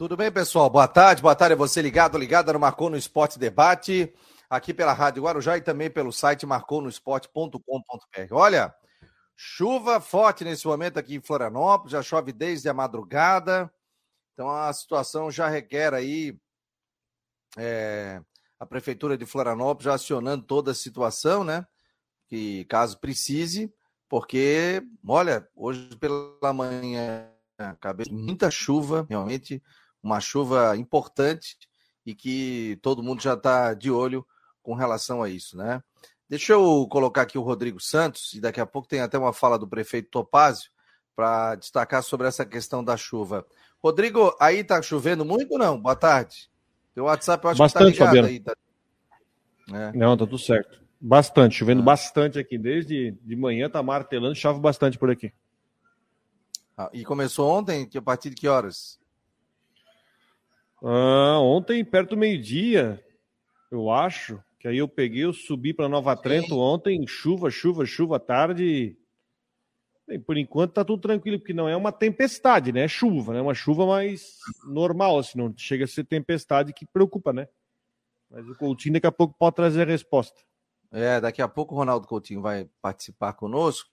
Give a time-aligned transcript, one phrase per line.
[0.00, 0.70] Tudo bem, pessoal?
[0.70, 4.10] Boa tarde, boa tarde a você ligado, ligada no Marcou no Esporte Debate,
[4.48, 8.32] aqui pela Rádio Guarujá e também pelo site marconosport.com.br.
[8.32, 8.74] Olha,
[9.36, 13.70] chuva forte nesse momento aqui em Florianópolis, já chove desde a madrugada,
[14.32, 16.34] então a situação já requer aí
[17.58, 18.22] é,
[18.58, 21.66] a Prefeitura de Florianópolis já acionando toda a situação, né?
[22.26, 23.70] Que caso precise,
[24.08, 27.28] porque, olha, hoje pela manhã,
[27.58, 29.62] acabei muita chuva, realmente
[30.02, 31.56] uma chuva importante
[32.04, 34.26] e que todo mundo já está de olho
[34.62, 35.82] com relação a isso, né?
[36.28, 39.58] Deixa eu colocar aqui o Rodrigo Santos, e daqui a pouco tem até uma fala
[39.58, 40.70] do prefeito Topázio
[41.16, 43.44] para destacar sobre essa questão da chuva.
[43.82, 45.80] Rodrigo, aí está chovendo muito ou não?
[45.80, 46.48] Boa tarde.
[46.94, 48.40] Teu WhatsApp eu acho bastante, que tá ligado aí.
[48.40, 48.54] Tá...
[49.72, 49.92] É.
[49.92, 50.80] Não, tá tudo certo.
[51.00, 51.84] Bastante, chovendo ah.
[51.84, 52.56] bastante aqui.
[52.56, 55.32] Desde de manhã tá martelando, chove bastante por aqui.
[56.76, 57.88] Ah, e começou ontem?
[57.88, 58.99] Que a partir de que horas?
[60.82, 63.04] Ah, ontem, perto do meio-dia,
[63.70, 64.42] eu acho.
[64.58, 66.14] Que aí eu peguei, eu subi para Nova.
[66.16, 68.96] Trento ontem, chuva, chuva, chuva, tarde.
[70.06, 72.82] Bem, por enquanto tá tudo tranquilo, porque não é uma tempestade, né?
[72.82, 73.40] É chuva, né?
[73.40, 77.48] Uma chuva mais normal, assim, não chega a ser tempestade que preocupa, né?
[78.30, 80.40] Mas o Coutinho daqui a pouco pode trazer a resposta.
[80.92, 83.88] É, daqui a pouco o Ronaldo Coutinho vai participar conosco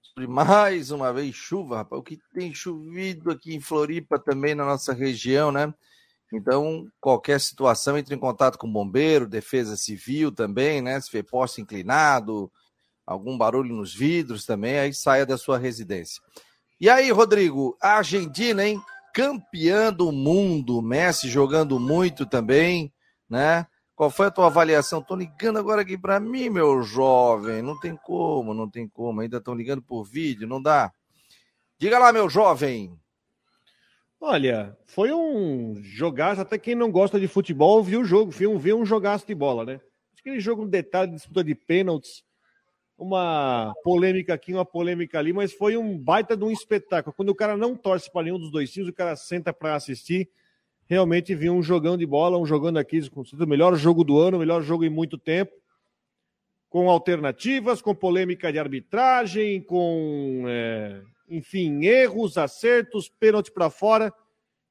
[0.00, 2.00] sobre mais uma vez chuva, rapaz.
[2.00, 5.72] O que tem chovido aqui em Floripa também na nossa região, né?
[6.36, 11.00] Então, qualquer situação, entre em contato com o bombeiro, defesa civil também, né?
[11.00, 12.50] Se for poste inclinado,
[13.06, 16.20] algum barulho nos vidros também, aí saia da sua residência.
[16.80, 18.80] E aí, Rodrigo, a Argentina, hein?
[19.14, 22.92] Campeã do mundo, Messi jogando muito também,
[23.28, 23.66] né?
[23.94, 25.00] Qual foi a tua avaliação?
[25.00, 27.62] Tô ligando agora aqui para mim, meu jovem.
[27.62, 29.20] Não tem como, não tem como.
[29.20, 30.92] Ainda estão ligando por vídeo, não dá.
[31.78, 32.98] Diga lá, meu jovem.
[34.26, 36.40] Olha, foi um jogaço.
[36.40, 39.64] Até quem não gosta de futebol viu o jogo, viu, viu um jogaço de bola,
[39.64, 39.80] né?
[40.18, 42.24] Aquele jogo, um detalhe, disputa de pênaltis,
[42.96, 47.14] uma polêmica aqui, uma polêmica ali, mas foi um baita de um espetáculo.
[47.14, 50.30] Quando o cara não torce para nenhum dos dois times, o cara senta para assistir
[50.86, 54.40] realmente vi um jogão de bola, um jogando aqui, o melhor jogo do ano, o
[54.40, 55.52] melhor jogo em muito tempo,
[56.68, 64.12] com alternativas, com polêmica de arbitragem, com, é, enfim, erros, acertos, pênalti para fora,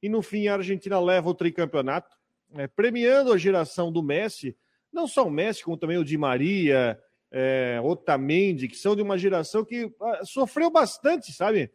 [0.02, 2.16] e no fim a Argentina leva o tricampeonato,
[2.54, 4.56] é, premiando a geração do Messi,
[4.92, 6.98] não só o Messi, como também o Di Maria,
[7.30, 11.70] é, Otamendi, que são de uma geração que ah, sofreu bastante, sabe?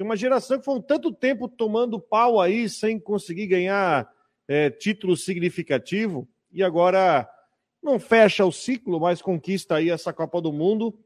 [0.00, 4.10] que uma geração que foi um tanto tempo tomando pau aí sem conseguir ganhar
[4.48, 7.28] é, título significativo e agora
[7.82, 10.98] não fecha o ciclo, mas conquista aí essa Copa do Mundo.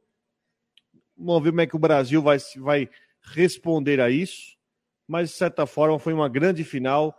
[1.18, 2.88] Vamos ver como é que o Brasil vai, vai
[3.24, 4.54] responder a isso.
[5.06, 7.14] Mas, de certa forma, foi uma grande final.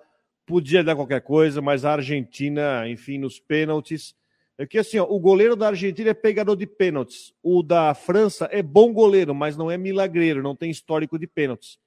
[0.46, 4.16] Podia dar qualquer coisa, mas a Argentina, enfim, nos pênaltis,
[4.58, 7.34] é que assim, ó, o goleiro da Argentina é pegador de pênaltis.
[7.44, 11.78] O da França é bom goleiro, mas não é milagreiro, não tem histórico de pênaltis.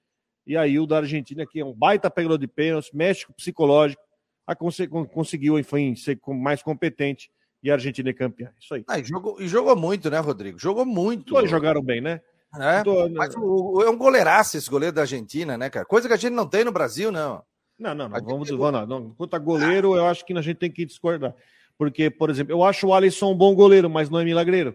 [0.46, 4.02] E aí o da Argentina, que é um baita pegador de pênaltis, México psicológico,
[4.46, 4.78] a cons
[5.12, 7.30] conseguiu, enfim, ser mais competente
[7.62, 8.50] e a Argentina é campeã.
[8.58, 8.84] Isso aí.
[8.88, 10.58] Ah, e, jogou, e jogou muito, né, Rodrigo?
[10.58, 11.34] Jogou muito.
[11.34, 12.20] Todos jogaram bem, né?
[12.56, 13.08] É, Tô...
[13.10, 15.84] mas o, é um goleiraço esse goleiro da Argentina, né, cara?
[15.84, 17.42] Coisa que a gente não tem no Brasil, não.
[17.78, 18.20] Não, não, não.
[18.20, 18.86] Vamos, vamos lá.
[18.86, 19.10] Não.
[19.10, 21.34] Quanto a goleiro, eu acho que a gente tem que discordar.
[21.76, 24.74] Porque, por exemplo, eu acho o Alisson um bom goleiro, mas não é milagreiro.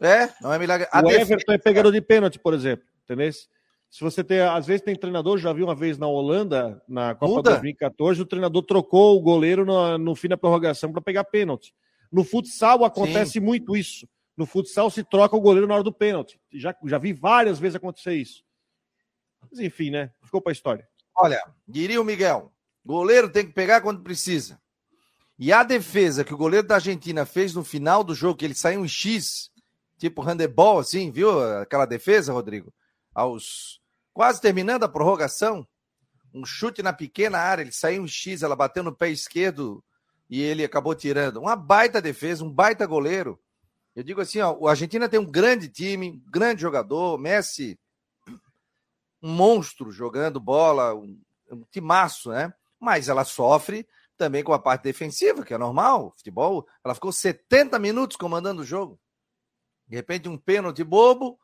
[0.00, 0.90] É, não é milagreiro.
[1.06, 2.86] O Everton é pegador de pênalti, por exemplo.
[3.04, 3.30] Entendeu?
[3.90, 7.34] Se você tem, às vezes tem treinador, já vi uma vez na Holanda, na Copa
[7.34, 7.50] Muda.
[7.52, 11.74] 2014, o treinador trocou o goleiro no, no fim da prorrogação para pegar pênalti.
[12.12, 13.40] No futsal acontece Sim.
[13.40, 14.06] muito isso.
[14.38, 16.40] No futsal se troca o goleiro na hora do pênalti.
[16.52, 18.44] Já, já vi várias vezes acontecer isso.
[19.50, 20.12] Mas enfim, né?
[20.22, 20.88] Ficou para história.
[21.12, 22.52] Olha, diria o Miguel:
[22.86, 24.60] goleiro tem que pegar quando precisa.
[25.36, 28.54] E a defesa que o goleiro da Argentina fez no final do jogo, que ele
[28.54, 29.50] saiu em X,
[29.96, 31.40] tipo handebol, assim, viu?
[31.60, 32.72] Aquela defesa, Rodrigo?
[33.12, 33.80] Aos
[34.12, 35.66] quase terminando a prorrogação,
[36.32, 39.82] um chute na pequena área, ele saiu em X, ela bateu no pé esquerdo
[40.30, 41.40] e ele acabou tirando.
[41.40, 43.40] Uma baita defesa, um baita goleiro.
[43.98, 47.76] Eu digo assim, ó, a Argentina tem um grande time, um grande jogador, Messi,
[49.20, 52.54] um monstro jogando bola, um, um timaço, né?
[52.78, 53.84] Mas ela sofre
[54.16, 56.64] também com a parte defensiva, que é normal, futebol.
[56.84, 59.00] Ela ficou 70 minutos comandando o jogo.
[59.88, 61.36] De repente, um pênalti bobo,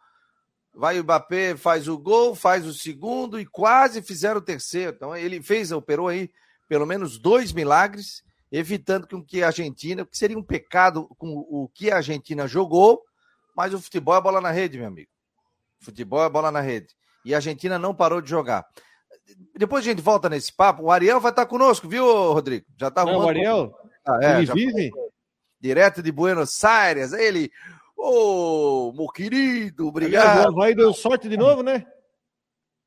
[0.72, 4.94] vai o Mbappé, faz o gol, faz o segundo e quase fizeram o terceiro.
[4.94, 6.30] Então, ele fez, operou aí
[6.68, 8.22] pelo menos dois milagres,
[8.56, 13.02] evitando com que a Argentina, que seria um pecado com o que a Argentina jogou,
[13.54, 15.10] mas o futebol é bola na rede, meu amigo.
[15.80, 16.94] Futebol é bola na rede.
[17.24, 18.64] E a Argentina não parou de jogar.
[19.56, 20.84] depois a gente volta nesse papo.
[20.84, 22.64] O Ariel vai estar conosco, viu, Rodrigo?
[22.78, 23.22] Já está arrumando.
[23.22, 23.74] É, o Ariel?
[24.06, 24.90] Ah, é, ele vive?
[25.58, 27.12] Direto de Buenos Aires.
[27.12, 27.50] Ele.
[27.96, 30.44] Ô, oh, meu querido, obrigado.
[30.44, 31.84] O Havaí deu sorte de novo, né?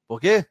[0.08, 0.46] Por quê?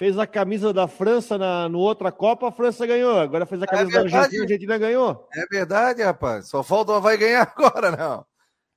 [0.00, 3.18] Fez a camisa da França na no outra Copa, a França ganhou.
[3.18, 5.28] Agora fez a é camisa é da Argentina, a Argentina ganhou.
[5.34, 6.48] É verdade, rapaz.
[6.48, 8.24] Só falta Havaí ganhar agora, não.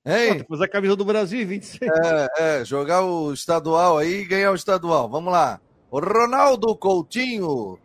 [0.05, 0.43] Hein?
[0.43, 1.89] Pô, a camisa do Brasil, 26.
[1.89, 2.27] É,
[2.59, 5.07] é, jogar o estadual aí e ganhar o estadual.
[5.07, 5.61] Vamos lá.
[5.89, 7.79] Ronaldo Coutinho.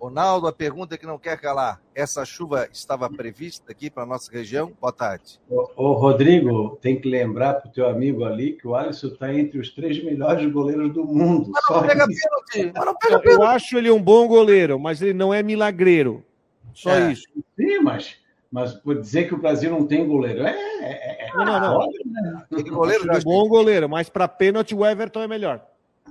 [0.00, 1.78] Ronaldo, a pergunta que não quer calar.
[1.94, 4.72] Essa chuva estava prevista aqui para nossa região?
[4.80, 5.38] Boa tarde.
[5.50, 9.32] Ô, ô, Rodrigo, tem que lembrar para o teu amigo ali que o Alisson está
[9.34, 11.50] entre os três melhores goleiros do mundo.
[11.52, 12.72] Mas não pega pênalti.
[12.74, 13.40] Mas não pega pênalti.
[13.40, 16.24] Eu acho ele um bom goleiro, mas ele não é milagreiro.
[16.72, 17.12] Só é.
[17.12, 17.28] isso.
[17.54, 18.16] Sim, mas,
[18.50, 20.44] mas por dizer que o Brasil não tem goleiro.
[20.44, 21.78] É, é, é não, não, não.
[22.06, 22.62] Né?
[22.70, 25.62] goleiro, é um bom goleiro, mas para pênalti o Everton é melhor.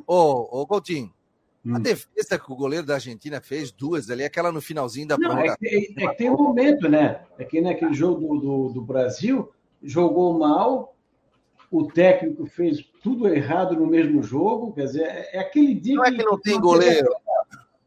[0.06, 1.12] Ô, ô Coutinho,
[1.66, 1.76] Hum.
[1.76, 5.38] A defesa que o goleiro da Argentina fez, duas ali, aquela no finalzinho da Não,
[5.38, 7.22] é, que, é, é que tem um momento, né?
[7.38, 9.52] É que naquele jogo do, do, do, Brasil,
[9.84, 10.96] jogou mal,
[11.70, 15.96] o técnico fez tudo errado no mesmo jogo, quer dizer, é, é aquele dia.
[15.96, 17.10] Não é que não tem goleiro.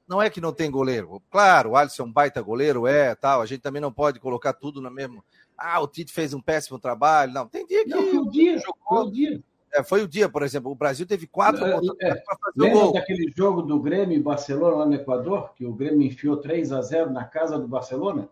[0.06, 1.22] Não é que não tem goleiro.
[1.30, 3.40] Claro, o Alisson é um baita goleiro, é, tal.
[3.40, 5.24] A gente também não pode colocar tudo no mesmo.
[5.56, 7.32] Ah, o Tite fez um péssimo trabalho.
[7.32, 7.90] Não, tem dia que.
[7.90, 8.58] Não, foi o dia.
[8.58, 8.74] Jogou.
[8.86, 9.42] Foi o dia.
[9.72, 10.70] É, foi o dia, por exemplo.
[10.70, 11.70] O Brasil teve quatro é,
[12.00, 12.92] é, para fazer Lembra o gol.
[12.92, 16.82] daquele jogo do Grêmio e Barcelona lá no Equador, que o Grêmio enfiou 3 a
[16.82, 18.28] 0 na casa do Barcelona?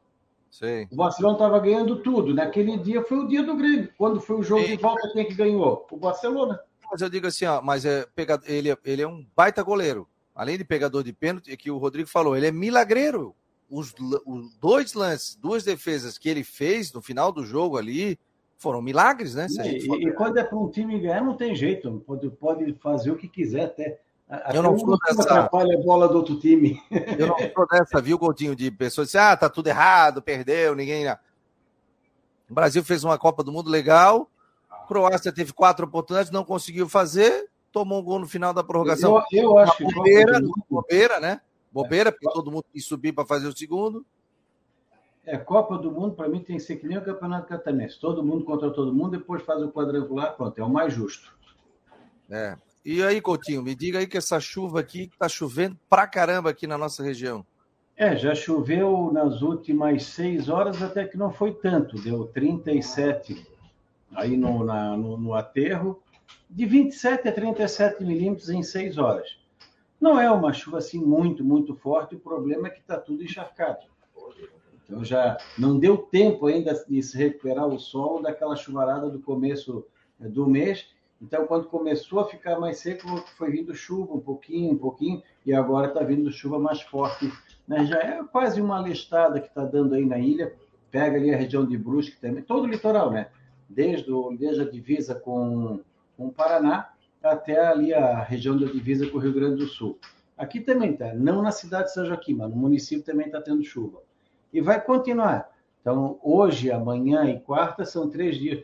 [0.50, 0.86] Sim.
[0.90, 2.34] O Barcelona estava ganhando tudo.
[2.34, 3.88] Naquele dia foi o dia do Grêmio.
[3.96, 4.76] Quando foi o jogo Sim.
[4.76, 5.86] de volta, quem que ganhou?
[5.90, 6.60] O Barcelona.
[6.90, 8.04] Mas eu digo assim, ó, mas é,
[8.46, 10.08] ele, ele é um baita goleiro.
[10.34, 13.34] Além de pegador de pênalti, é que o Rodrigo falou, ele é milagreiro.
[13.68, 13.94] Os,
[14.26, 18.18] os dois lances, duas defesas que ele fez no final do jogo ali,
[18.60, 19.46] foram milagres, né?
[19.48, 20.00] E, for...
[20.00, 22.04] e, quando é para um time ganhar, não tem jeito.
[22.06, 23.98] Pode, pode fazer o que quiser até.
[24.28, 25.22] até eu não sou dessa.
[25.22, 26.80] atrapalha a bola do outro time.
[27.18, 28.54] Eu não sou dessa, viu, Coutinho?
[28.54, 31.08] De pessoas assim, ah, tá tudo errado, perdeu, ninguém.
[31.08, 34.30] O Brasil fez uma Copa do Mundo legal.
[34.86, 39.24] Croácia teve quatro oportunidades, não conseguiu fazer, tomou um gol no final da prorrogação.
[39.32, 39.84] Eu, eu acho que.
[39.84, 41.40] Bobeira, bobeira, né?
[41.72, 44.04] Bobeira, porque todo mundo quis subir para fazer o segundo.
[45.24, 48.00] É, Copa do Mundo, para mim, tem que ser que nem o Campeonato Catarinense.
[48.00, 51.34] Todo mundo contra todo mundo, depois faz o quadrangular, pronto, é o mais justo.
[52.30, 52.56] É.
[52.84, 56.66] E aí, Coutinho, me diga aí que essa chuva aqui está chovendo pra caramba aqui
[56.66, 57.44] na nossa região.
[57.94, 63.46] É, já choveu nas últimas seis horas, até que não foi tanto, deu 37
[64.14, 66.02] aí no, na, no, no aterro,
[66.48, 69.38] de 27 a 37 milímetros em seis horas.
[70.00, 73.84] Não é uma chuva assim muito, muito forte, o problema é que está tudo encharcado.
[74.90, 79.86] Então já não deu tempo ainda de se recuperar o solo daquela chuvarada do começo
[80.20, 80.88] eh, do mês.
[81.22, 83.06] Então, quando começou a ficar mais seco,
[83.36, 87.30] foi vindo chuva um pouquinho, um pouquinho, e agora está vindo chuva mais forte.
[87.68, 87.86] Né?
[87.86, 90.52] Já é quase uma listada que está dando aí na ilha.
[90.90, 93.28] Pega ali a região de Brusque também, todo o litoral, né?
[93.68, 95.78] Desde, o, desde a divisa com,
[96.16, 96.90] com o Paraná
[97.22, 99.96] até ali a região da divisa com o Rio Grande do Sul.
[100.36, 103.62] Aqui também está, não na cidade de São Joaquim, mas no município também está tendo
[103.62, 104.00] chuva
[104.52, 105.50] e vai continuar.
[105.80, 108.62] Então, hoje, amanhã e quarta são três dias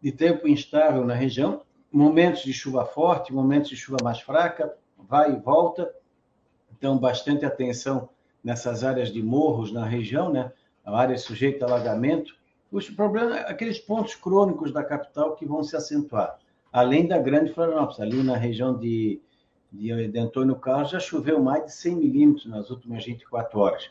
[0.00, 5.32] de tempo instável na região, momentos de chuva forte, momentos de chuva mais fraca, vai
[5.32, 5.92] e volta.
[6.76, 8.08] Então, bastante atenção
[8.44, 10.52] nessas áreas de morros na região, né?
[10.84, 12.36] A área sujeita a alagamento.
[12.70, 16.38] Os problemas, aqueles pontos crônicos da capital que vão se acentuar.
[16.70, 19.20] Além da Grande Florianópolis, ali na região de,
[19.72, 23.90] de, de Antônio Carlos, já choveu mais de 100 milímetros nas últimas 24 horas.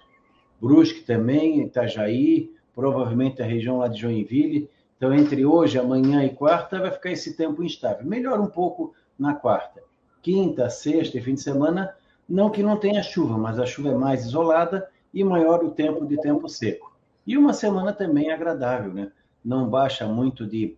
[0.59, 4.69] Brusque também, Itajaí, provavelmente a região lá de Joinville.
[4.97, 8.05] Então, entre hoje, amanhã e quarta, vai ficar esse tempo instável.
[8.05, 9.83] Melhora um pouco na quarta.
[10.21, 11.95] Quinta, sexta e fim de semana,
[12.27, 16.05] não que não tenha chuva, mas a chuva é mais isolada e maior o tempo
[16.05, 16.95] de tempo seco.
[17.25, 19.11] E uma semana também agradável, né?
[19.43, 20.75] Não baixa muito de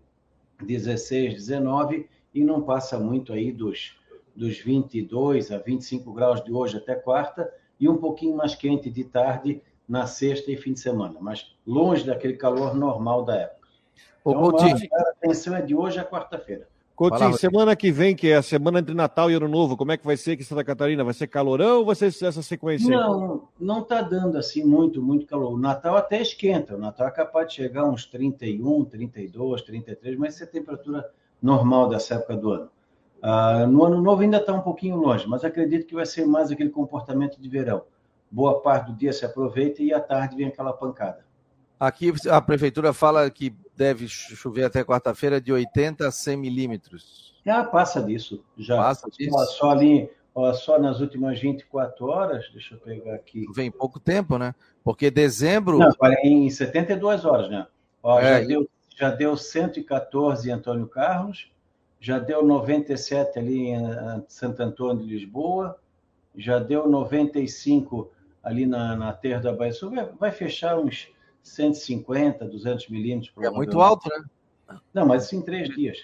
[0.62, 3.98] 16, 19 e não passa muito aí dos,
[4.36, 9.04] dos 22 a 25 graus de hoje até quarta e um pouquinho mais quente de
[9.04, 13.68] tarde na sexta e fim de semana, mas longe daquele calor normal da época.
[14.24, 16.68] Ô, então, Coutinho, a atenção é de hoje a quarta-feira.
[16.96, 19.98] Coutinho, semana que vem, que é a semana entre Natal e Ano Novo, como é
[19.98, 21.04] que vai ser aqui em Santa Catarina?
[21.04, 22.90] Vai ser calorão ou vai ser essa sequência?
[22.90, 25.54] Não, não está dando assim muito, muito calor.
[25.54, 26.76] O Natal até esquenta.
[26.76, 31.10] O Natal é capaz de chegar a uns 31, 32, 33, mas isso é temperatura
[31.42, 32.70] normal dessa época do ano.
[33.22, 36.52] Ah, no Ano Novo ainda está um pouquinho longe, mas acredito que vai ser mais
[36.52, 37.84] aquele comportamento de verão
[38.32, 41.26] boa parte do dia se aproveita e à tarde vem aquela pancada.
[41.80, 47.40] Aqui a prefeitura fala que deve chover até quarta-feira de 80 a 100 milímetros.
[47.46, 48.44] Já passa disso.
[48.58, 48.78] Já.
[48.78, 49.32] Passa disso.
[49.32, 53.46] Só, só ali Ó, só nas últimas 24 horas, deixa eu pegar aqui.
[53.54, 54.54] Vem pouco tempo, né?
[54.84, 55.80] Porque dezembro.
[55.80, 55.92] Não,
[56.24, 57.68] em 72 horas, né?
[58.02, 61.52] Ó, é, já, deu, já deu 114 em Antônio Carlos,
[62.00, 65.78] já deu 97 ali em Santo Antônio de Lisboa,
[66.36, 68.12] já deu 95
[68.44, 71.10] ali na, na Terra da Baía Sul, vai, vai fechar uns
[71.44, 73.32] 150, 200 milímetros.
[73.42, 74.78] É muito alto, né?
[74.94, 75.98] Não, mas isso em três dias.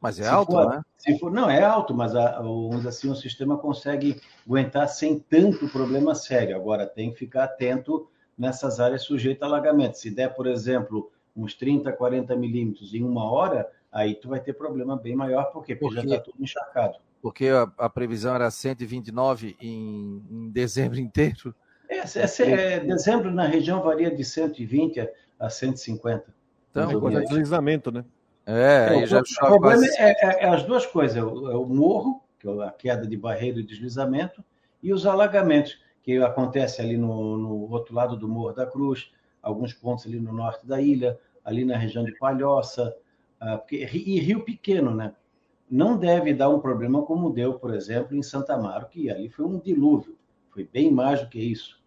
[0.00, 0.82] Mas é se alto, for, né?
[0.98, 5.68] Se for, não, é alto, mas a, o, assim, o sistema consegue aguentar sem tanto
[5.68, 6.56] problema sério.
[6.56, 9.96] Agora, tem que ficar atento nessas áreas sujeitas a alagamento.
[9.96, 14.54] Se der, por exemplo, uns 30, 40 milímetros em uma hora, aí tu vai ter
[14.54, 15.76] problema bem maior, por quê?
[15.76, 16.98] Porque, Porque já está tudo encharcado.
[17.20, 21.54] Porque a, a, previsão era 129 em, em dezembro inteiro.
[21.92, 25.08] É, é, é, dezembro na região varia de 120 a,
[25.38, 26.24] a 150.
[26.70, 28.04] Então, é de deslizamento, né?
[28.46, 31.64] É, é, já o problema é, é, é, as duas coisas: é o, é o,
[31.64, 34.42] morro, que é a queda de barreira e deslizamento,
[34.82, 39.72] e os alagamentos, que acontece ali no, no, outro lado do Morro da Cruz, alguns
[39.72, 42.96] pontos ali no norte da ilha, ali na região de Palhoça,
[43.40, 45.14] uh, porque, e Rio Pequeno, né?
[45.70, 49.44] Não deve dar um problema como deu, por exemplo, em Santa Amaro, que ali foi
[49.44, 50.16] um dilúvio,
[50.50, 51.81] foi bem mais do que isso.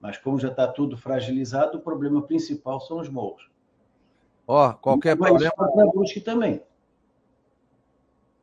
[0.00, 3.50] Mas como já está tudo fragilizado, o problema principal são os morros.
[4.46, 5.52] Ó, qualquer problema.
[5.92, 6.62] Brusque também.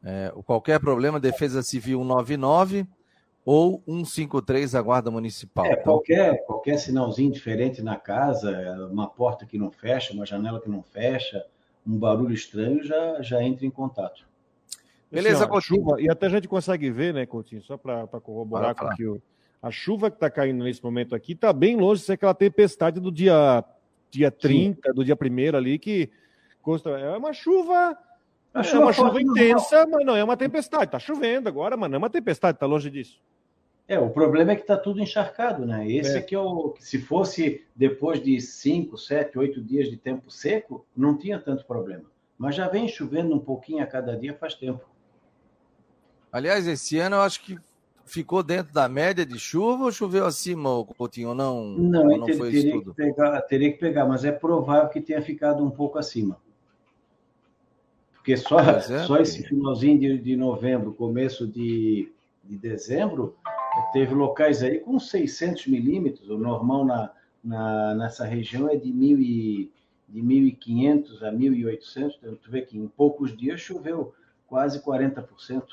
[0.04, 2.88] É, qualquer problema, Defesa Civil 199
[3.44, 5.66] ou 153 a Guarda Municipal.
[5.66, 10.62] É, então, qualquer, qualquer sinalzinho diferente na casa, uma porta que não fecha, uma janela
[10.62, 11.46] que não fecha,
[11.86, 14.28] um barulho estranho, já, já entra em contato.
[15.12, 18.76] Beleza, assim, ó, Chuva, e até a gente consegue ver, né, Coutinho, só para corroborar
[18.76, 19.22] com que o,
[19.62, 23.00] a chuva que está caindo nesse momento aqui está bem longe de ser aquela tempestade
[23.00, 23.64] do dia
[24.10, 24.96] dia 30, Sim.
[24.96, 26.10] do dia 1 ali, que
[26.62, 27.98] custa, é uma chuva.
[28.54, 30.86] A é uma chuva intensa, mas não é uma tempestade.
[30.86, 33.22] Está chovendo agora, mas não é uma tempestade, está longe disso.
[33.88, 35.90] É, o problema é que está tudo encharcado, né?
[35.90, 36.20] Esse é.
[36.20, 36.76] aqui é o.
[36.80, 42.04] Se fosse depois de 5, 7, 8 dias de tempo seco, não tinha tanto problema.
[42.38, 44.84] Mas já vem chovendo um pouquinho a cada dia faz tempo.
[46.32, 47.58] Aliás, esse ano eu acho que
[48.08, 51.30] ficou dentro da média de chuva ou choveu acima, o Coutinho?
[51.30, 52.94] Ou não, não, ou não ter, foi teria isso tudo?
[52.94, 56.38] Que pegar, teria que pegar, mas é provável que tenha ficado um pouco acima.
[58.14, 62.12] Porque só, é, só esse finalzinho de, de novembro, começo de,
[62.44, 63.36] de dezembro,
[63.94, 67.12] teve locais aí com 600 milímetros, o normal na,
[67.44, 69.72] na, nessa região é de, mil e,
[70.10, 74.14] de 1.500 a 1.800, então, tu vê que em poucos dias choveu
[74.48, 75.64] quase 40%.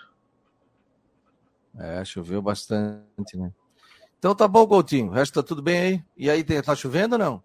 [1.78, 3.52] É, choveu bastante, né?
[4.19, 5.09] Então tá bom, Coutinho.
[5.09, 6.04] O resto tá tudo bem aí?
[6.16, 7.43] E aí, tá chovendo ou não?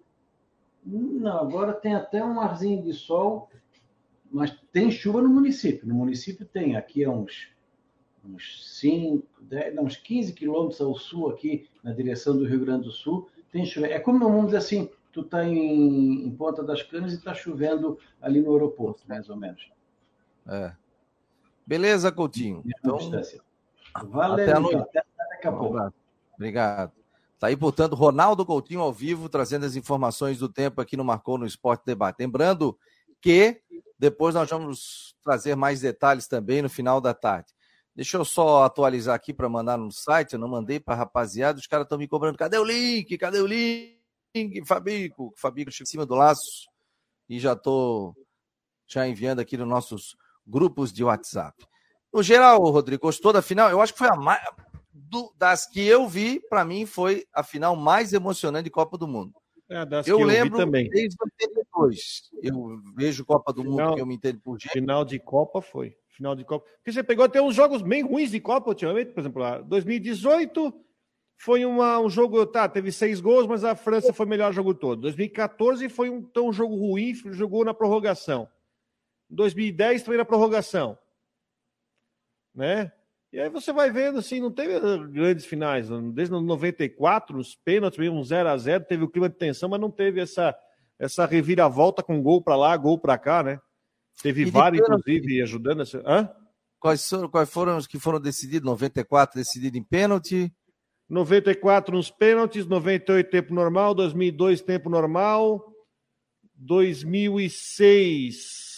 [0.85, 3.49] Não, agora tem até um arzinho de sol,
[4.31, 5.87] mas tem chuva no município.
[5.87, 7.49] No município tem, aqui é uns,
[8.23, 12.85] uns 5, 10, não, uns 15 quilômetros ao sul, aqui na direção do Rio Grande
[12.85, 13.87] do Sul, tem chuva.
[13.87, 17.99] É como vamos dizer assim, tu tá em, em Ponta das Canas e tá chovendo
[18.21, 19.69] ali no aeroporto, mais ou menos.
[20.47, 20.71] É.
[21.65, 22.63] Beleza, Coutinho.
[22.65, 22.97] Então,
[23.95, 24.77] Valeu, até a noite.
[24.77, 25.93] Até daqui a pouco.
[26.35, 26.91] Obrigado.
[27.39, 31.37] Tá aí, portanto, Ronaldo Coutinho ao vivo, trazendo as informações do tempo aqui no Marcou
[31.37, 32.17] no Esporte Debate.
[32.19, 32.77] Lembrando
[33.21, 33.61] que
[33.97, 37.53] depois nós vamos trazer mais detalhes também no final da tarde.
[37.95, 40.33] Deixa eu só atualizar aqui para mandar no site.
[40.33, 42.37] Eu não mandei para rapaziada, os caras estão me cobrando.
[42.37, 43.17] Cadê o link?
[43.17, 43.99] Cadê o link?
[44.65, 45.33] Fabico.
[45.35, 46.69] Fabico chegou em cima do laço
[47.27, 48.15] e já estou
[48.87, 50.15] já enviando aqui nos nossos
[50.45, 51.65] grupos de WhatsApp.
[52.13, 53.69] No geral, Rodrigo, gostou da final?
[53.69, 54.41] Eu acho que foi a mais.
[54.91, 59.07] Do, das que eu vi, para mim, foi a final mais emocionante de Copa do
[59.07, 59.33] Mundo.
[59.69, 60.89] É, eu, eu lembro também.
[60.89, 62.29] desde 82.
[62.41, 64.71] Eu vejo Copa do final, Mundo que eu me entendo por gente.
[64.71, 65.95] Final de Copa foi.
[66.09, 66.65] Final de Copa.
[66.77, 70.73] Porque você pegou até uns jogos bem ruins de Copa ultimamente, por exemplo, lá, 2018
[71.37, 74.73] foi uma, um jogo, tá, teve seis gols, mas a França foi o melhor jogo
[74.73, 75.01] todo.
[75.03, 78.47] 2014 foi um, então, um jogo ruim, jogou na prorrogação.
[79.29, 80.97] 2010 foi na prorrogação
[82.59, 82.91] né?
[83.31, 85.87] E aí você vai vendo, assim, não teve grandes finais.
[86.13, 89.89] Desde 94, os pênaltis, um 0 a 0 teve o clima de tensão, mas não
[89.89, 90.53] teve essa,
[90.97, 93.59] essa reviravolta com gol para lá, gol para cá, né?
[94.21, 95.83] Teve vários, inclusive, ajudando.
[95.83, 96.03] Essa...
[96.05, 96.29] Hã?
[96.79, 98.65] Quais, foram, quais foram os que foram decididos?
[98.65, 100.51] 94 decidido em pênalti?
[101.07, 105.73] 94 nos pênaltis, 98 tempo normal, 2002 tempo normal,
[106.55, 108.68] 2006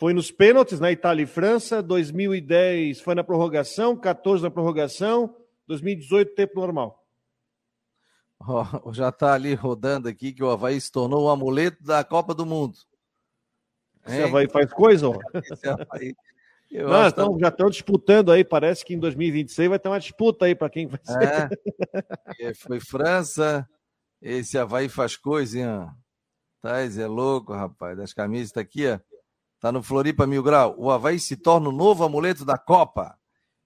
[0.00, 1.82] foi nos pênaltis, na Itália e França.
[1.82, 7.04] 2010 foi na prorrogação, 14 na prorrogação, 2018 tempo normal.
[8.40, 8.64] Oh,
[8.94, 12.46] já está ali rodando aqui que o Havaí se tornou o amuleto da Copa do
[12.46, 12.78] Mundo.
[14.06, 15.10] Esse Havaí faz coisa?
[15.10, 15.18] Ó.
[15.52, 16.16] Esse Havaí
[16.72, 20.54] Não, então, já estão disputando aí, parece que em 2026 vai ter uma disputa aí
[20.54, 21.60] para quem vai ser.
[22.40, 23.68] É, foi França,
[24.22, 25.88] esse Havaí faz coisa, hein?
[26.62, 27.98] Tais é louco, rapaz.
[27.98, 28.98] Das camisas tá aqui, ó.
[29.60, 30.74] Tá no Floripa Mil Grau.
[30.78, 33.14] O Havaí se torna o novo amuleto da Copa.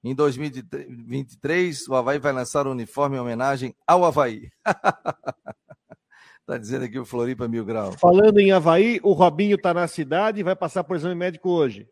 [0.03, 4.51] Em 2023, o Havaí vai lançar o um uniforme em homenagem ao Havaí.
[6.45, 7.93] tá dizendo aqui o Floripa Mil Grau.
[7.93, 11.89] Falando em Havaí, o Robinho tá na cidade e vai passar por exame médico hoje.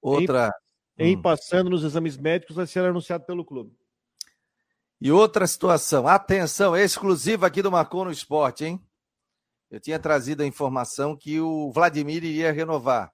[0.00, 0.54] Outra.
[0.98, 1.22] Em, em hum.
[1.22, 3.74] passando nos exames médicos, vai ser anunciado pelo clube.
[5.00, 8.80] E outra situação, atenção, exclusiva aqui do Marcou no Esporte, hein?
[9.70, 13.12] Eu tinha trazido a informação que o Vladimir iria renovar.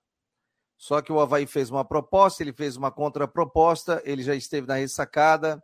[0.76, 4.74] Só que o Havaí fez uma proposta, ele fez uma contraproposta, ele já esteve na
[4.74, 5.62] ressacada,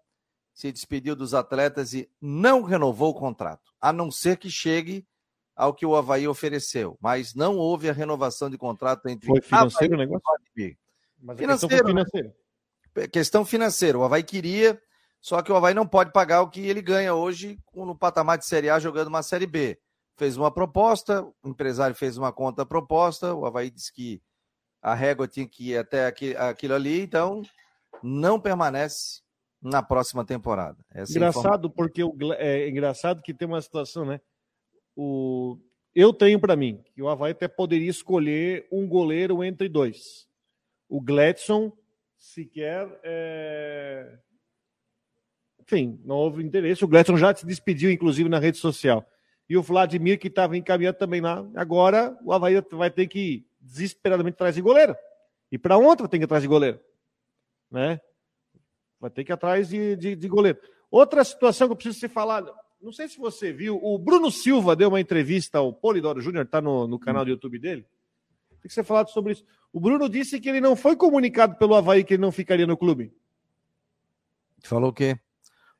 [0.55, 5.07] se despediu dos atletas e não renovou o contrato, a não ser que chegue
[5.55, 6.97] ao que o Havaí ofereceu.
[7.01, 10.23] Mas não houve a renovação de contrato entre Foi financeiro o negócio?
[10.25, 10.79] e Vladimir.
[11.21, 12.37] Mas financeiro, questão financeira.
[12.95, 13.09] Né?
[13.09, 13.99] Questão financeira.
[13.99, 14.81] O Havaí queria,
[15.21, 18.47] só que o Havaí não pode pagar o que ele ganha hoje no patamar de
[18.47, 19.79] Série A jogando uma Série B.
[20.19, 24.21] Fez uma proposta, o empresário fez uma conta proposta, o Havaí disse que
[24.83, 27.43] a régua tinha que ir até aquilo ali, então
[28.03, 29.23] não permanece
[29.63, 30.77] na próxima temporada.
[30.91, 34.21] Essa engraçado, porque o, é engraçado que tem uma situação, né?
[34.97, 35.57] O,
[35.95, 40.29] eu tenho para mim que o Havaí até poderia escolher um goleiro entre dois
[40.89, 41.73] o Gladson
[42.17, 42.89] sequer.
[43.03, 44.19] É...
[45.61, 46.85] Enfim, não houve interesse.
[46.85, 49.07] O Gladson já se despediu, inclusive, na rede social.
[49.49, 51.47] E o Vladimir, que estava encaminhado também lá.
[51.55, 54.95] Agora o Havaí vai ter que desesperadamente trazer goleiro.
[55.51, 56.79] E para ontem ter que ir atrás de goleiro.
[57.71, 58.01] Né?
[59.01, 60.59] Vai ter que ir atrás de, de, de goleiro.
[60.91, 62.53] Outra situação que eu preciso ser falada.
[62.81, 66.61] Não sei se você viu, o Bruno Silva deu uma entrevista ao Polidoro Júnior, está
[66.61, 67.85] no, no canal do YouTube dele.
[68.51, 69.45] Tem que ser falado sobre isso.
[69.73, 72.77] O Bruno disse que ele não foi comunicado pelo Havaí que ele não ficaria no
[72.77, 73.13] clube.
[74.63, 75.19] Falou o quê?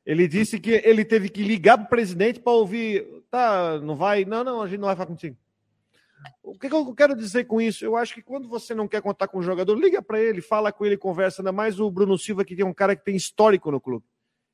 [0.09, 3.05] Ele disse que ele teve que ligar para o presidente para ouvir.
[3.29, 4.25] Tá, não vai.
[4.25, 5.37] Não, não, a gente não vai falar contigo.
[6.41, 7.85] O que, eu quero dizer com isso?
[7.85, 10.71] Eu acho que quando você não quer contar com o jogador, liga para ele, fala
[10.71, 11.43] com ele, conversa.
[11.43, 14.03] Ainda mais o Bruno Silva, que é um cara que tem histórico no clube.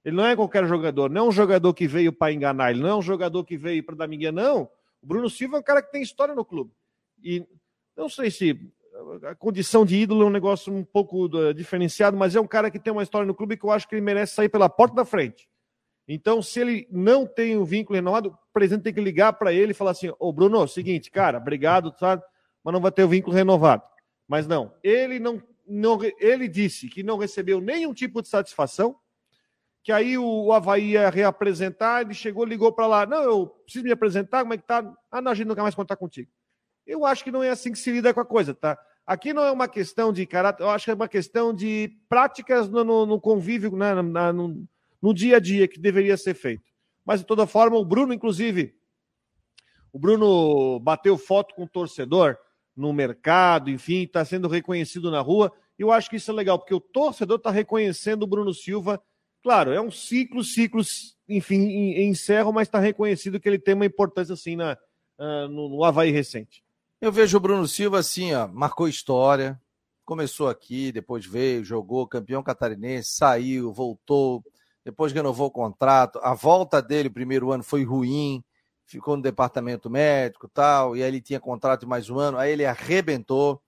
[0.03, 2.89] Ele não é qualquer jogador, não é um jogador que veio para enganar, ele não
[2.89, 4.69] é um jogador que veio para dar migué, não.
[5.01, 6.73] O Bruno Silva é um cara que tem história no clube.
[7.23, 7.47] E
[7.95, 8.59] não sei se
[9.23, 12.71] a condição de ídolo é um negócio um pouco uh, diferenciado, mas é um cara
[12.71, 14.95] que tem uma história no clube que eu acho que ele merece sair pela porta
[14.95, 15.47] da frente.
[16.07, 19.71] Então, se ele não tem um vínculo renovado, o presidente tem que ligar para ele
[19.71, 22.23] e falar assim: Ô Bruno, é seguinte, cara, obrigado, sabe?
[22.63, 23.83] Mas não vai ter o vínculo renovado.
[24.27, 28.95] Mas não, ele não, não ele disse que não recebeu nenhum tipo de satisfação,
[29.83, 33.85] que aí o, o Havaí ia reapresentar, ele chegou, ligou para lá, não, eu preciso
[33.85, 34.83] me apresentar, como é que tá?
[35.11, 36.31] Ah, não, a gente quer mais contar contigo.
[36.85, 38.77] Eu acho que não é assim que se lida com a coisa, tá?
[39.05, 42.67] Aqui não é uma questão de caráter, eu acho que é uma questão de práticas
[42.69, 44.67] no, no, no convívio, né, na, no,
[44.99, 46.63] no dia a dia que deveria ser feito.
[47.05, 48.73] Mas, de toda forma, o Bruno, inclusive,
[49.93, 52.35] o Bruno bateu foto com o torcedor
[52.75, 55.53] no mercado, enfim, está sendo reconhecido na rua.
[55.77, 58.99] E eu acho que isso é legal, porque o torcedor está reconhecendo o Bruno Silva.
[59.43, 64.33] Claro, é um ciclo, ciclos, enfim, encerram, mas está reconhecido que ele tem uma importância
[64.33, 64.73] assim na,
[65.19, 66.64] uh, no, no Havaí recente.
[67.05, 69.61] Eu vejo o Bruno Silva assim, ó, marcou história,
[70.03, 74.43] começou aqui, depois veio, jogou, campeão catarinense, saiu, voltou,
[74.83, 76.19] depois renovou o contrato.
[76.23, 78.43] A volta dele, o primeiro ano, foi ruim,
[78.87, 82.51] ficou no departamento médico tal, e aí ele tinha contrato de mais um ano, aí
[82.51, 83.61] ele arrebentou.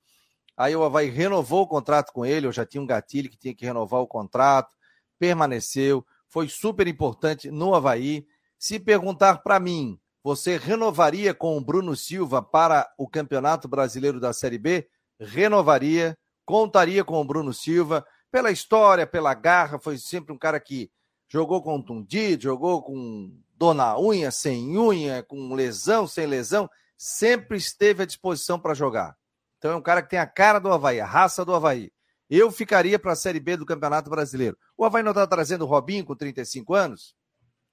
[0.58, 3.54] Aí o Havaí renovou o contrato com ele, eu já tinha um gatilho que tinha
[3.54, 4.76] que renovar o contrato,
[5.20, 8.26] permaneceu, foi super importante no Havaí.
[8.58, 14.34] Se perguntar para mim, você renovaria com o Bruno Silva para o Campeonato Brasileiro da
[14.34, 14.86] Série B?
[15.18, 20.92] Renovaria, contaria com o Bruno Silva, pela história, pela garra, foi sempre um cara que
[21.30, 28.04] jogou com tundido, jogou com dona unha, sem unha, com lesão, sem lesão, sempre esteve
[28.04, 29.16] à disposição para jogar.
[29.58, 31.90] Então é um cara que tem a cara do Havaí, a raça do Havaí.
[32.30, 34.58] Eu ficaria para a Série B do Campeonato Brasileiro.
[34.76, 37.16] O Havaí não está trazendo o Robinho com 35 anos?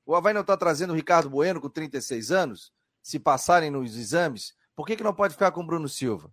[0.07, 4.55] O Havaí não está trazendo o Ricardo Bueno com 36 anos, se passarem nos exames.
[4.77, 6.33] Por que, que não pode ficar com o Bruno Silva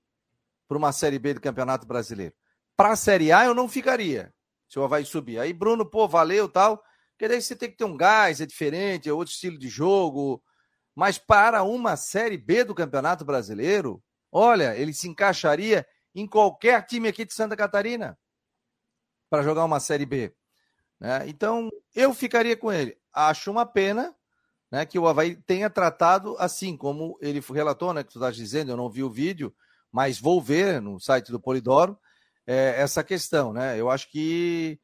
[0.68, 2.34] para uma Série B do Campeonato Brasileiro?
[2.76, 4.34] Para a Série A eu não ficaria,
[4.68, 5.40] se o Havaí subir.
[5.40, 6.84] Aí, Bruno, pô, valeu tal.
[7.12, 10.44] Porque daí você tem que ter um gás, é diferente, é outro estilo de jogo.
[10.96, 17.08] Mas para uma Série B do Campeonato Brasileiro, olha, ele se encaixaria em qualquer time
[17.08, 18.18] aqui de Santa Catarina
[19.30, 20.34] para jogar uma Série B.
[21.00, 21.28] Né?
[21.28, 24.16] Então, eu ficaria com ele acho uma pena
[24.72, 28.72] né, que o Havaí tenha tratado assim, como ele relatou, né, que tu estás dizendo,
[28.72, 29.54] eu não vi o vídeo,
[29.92, 32.00] mas vou ver no site do Polidoro.
[32.48, 33.80] é, essa questão, né?
[33.80, 34.80] Eu acho que.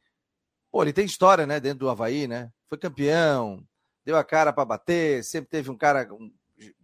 [0.71, 2.51] Pô, ele tem história, né, dentro do Havaí, né?
[2.67, 3.63] Foi campeão,
[4.05, 6.31] deu a cara para bater, sempre teve um cara com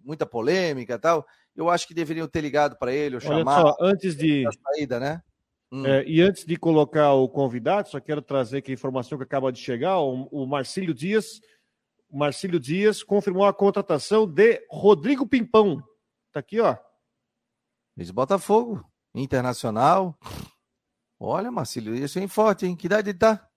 [0.04, 1.26] muita polêmica e tal.
[1.56, 3.64] Eu acho que deveriam ter ligado para ele, ou chamar.
[3.64, 4.46] Olha só, antes de.
[4.64, 5.22] saída, né?
[5.74, 5.88] Hum.
[5.88, 9.52] É, e antes de colocar o convidado, só quero trazer aqui a informação que acaba
[9.52, 11.42] de chegar: o, o Marcílio Dias.
[12.12, 15.84] Marcílio Dias confirmou a contratação de Rodrigo Pimpão.
[16.32, 16.78] Tá aqui, ó.
[17.98, 20.16] Ex Botafogo, Internacional.
[21.20, 22.76] Olha, Marcílio, isso é forte, hein?
[22.76, 23.50] Que idade ele tá?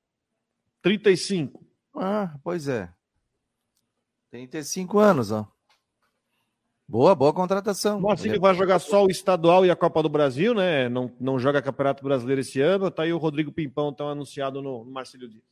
[0.80, 1.62] 35.
[1.94, 2.90] Ah, pois é.
[4.30, 5.46] 35 anos, ó.
[6.88, 8.00] Boa, boa contratação.
[8.00, 10.88] Marcílio vai jogar só o estadual e a Copa do Brasil, né?
[10.88, 12.92] Não, não joga Campeonato Brasileiro esse ano.
[12.92, 15.42] Tá aí o Rodrigo Pimpão, tão anunciado no, no Marcílio Dias.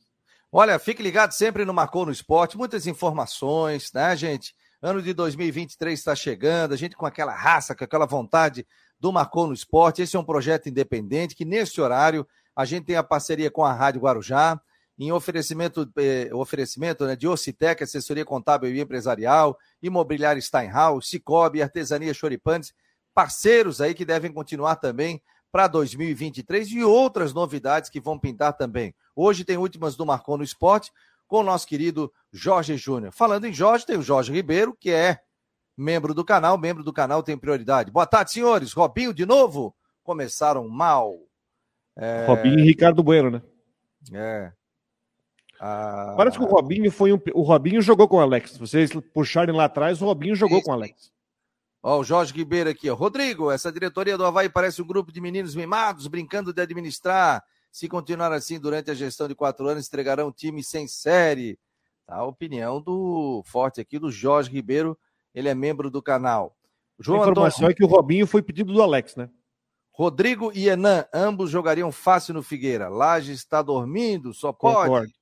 [0.49, 2.57] Olha, fique ligado sempre no Marcou no Esporte.
[2.57, 4.55] Muitas informações, né, gente?
[4.81, 8.65] Ano de 2023 está chegando, a gente com aquela raça, com aquela vontade
[8.97, 10.01] do Marcou no Esporte.
[10.01, 13.73] Esse é um projeto independente que, nesse horário, a gente tem a parceria com a
[13.73, 14.57] Rádio Guarujá
[14.97, 22.13] em oferecimento, eh, oferecimento né, de Ocitec, assessoria contábil e empresarial, imobiliário Steinhaus, Cicobi, Artesania
[22.13, 22.73] Choripanes,
[23.13, 28.93] parceiros aí que devem continuar também para 2023 e outras novidades que vão pintar também.
[29.15, 30.91] Hoje tem últimas do Marcon no Esporte
[31.27, 33.11] com o nosso querido Jorge Júnior.
[33.13, 35.19] Falando em Jorge, tem o Jorge Ribeiro, que é
[35.77, 37.91] membro do canal, membro do canal tem prioridade.
[37.91, 38.73] Boa tarde, senhores.
[38.73, 39.75] Robinho de novo?
[40.03, 41.17] Começaram mal.
[41.97, 42.25] É...
[42.25, 43.41] Robinho e Ricardo Bueno, né?
[44.13, 44.51] É.
[45.59, 46.13] Ah...
[46.17, 47.19] Parece que o Robinho foi um.
[47.33, 48.51] O Robinho jogou com o Alex.
[48.51, 51.11] Se vocês puxarem lá atrás, o Robinho jogou com o Alex.
[51.81, 52.95] Ó, o Jorge Ribeiro aqui, ó.
[52.95, 57.43] Rodrigo, essa diretoria do Havaí parece um grupo de meninos mimados, brincando de administrar.
[57.71, 61.59] Se continuar assim durante a gestão de quatro anos, entregarão um time sem série.
[62.07, 64.97] Tá a opinião do forte aqui, do Jorge Ribeiro.
[65.33, 66.55] Ele é membro do canal.
[66.99, 67.71] João a informação Antônio...
[67.71, 69.29] é que o Robinho foi pedido do Alex, né?
[69.91, 72.89] Rodrigo e Enan, ambos jogariam fácil no Figueira.
[72.89, 74.89] Laje está dormindo, só pode.
[74.89, 75.13] Concordo.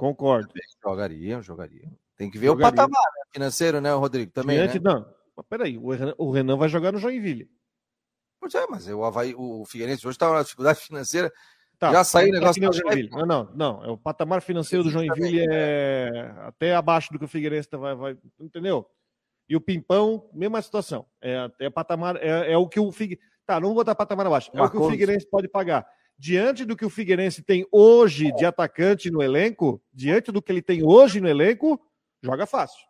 [0.00, 0.48] Concordo.
[0.82, 1.92] Jogariam, jogariam.
[2.16, 2.70] Tem que ver jogariam.
[2.70, 3.22] o patamar né?
[3.30, 4.32] financeiro, né, Rodrigo?
[4.32, 4.56] Também.
[4.56, 4.90] Diante, né?
[4.90, 7.50] Não, mas peraí, o Renan, o Renan vai jogar no Joinville.
[8.40, 11.30] Pois é, mas o, Havaí, o Figueirense hoje está na dificuldade financeira.
[11.78, 13.10] Tá, já saiu o negócio do Joinville.
[13.10, 13.84] Não, não, não.
[13.84, 18.16] É o patamar financeiro do Joinville é até abaixo do que o Figueirense vai, vai.
[18.40, 18.88] Entendeu?
[19.50, 21.04] E o Pimpão, mesma situação.
[21.20, 23.28] É, é patamar, é, é o que o Figueirense.
[23.44, 24.50] Tá, não vou botar patamar abaixo.
[24.54, 25.86] É o que o Figueirense pode pagar
[26.20, 30.60] diante do que o Figueirense tem hoje de atacante no elenco, diante do que ele
[30.60, 31.80] tem hoje no elenco,
[32.22, 32.86] joga fácil.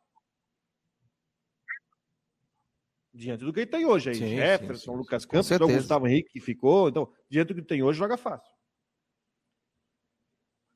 [3.14, 4.96] Diante do que ele tem hoje aí, sim, Jefferson, sim, sim.
[4.96, 8.52] Lucas Campos, então, Gustavo Henrique que ficou, então, diante do que tem hoje, joga fácil.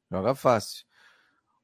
[0.09, 0.85] Joga fácil.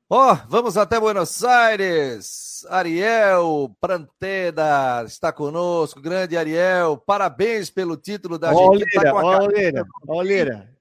[0.09, 2.67] Ó, oh, vamos até Buenos Aires.
[2.69, 6.99] Ariel Pranteda está conosco, grande Ariel.
[6.99, 9.15] Parabéns pelo título da Argentina.
[9.15, 10.80] Olha, olha,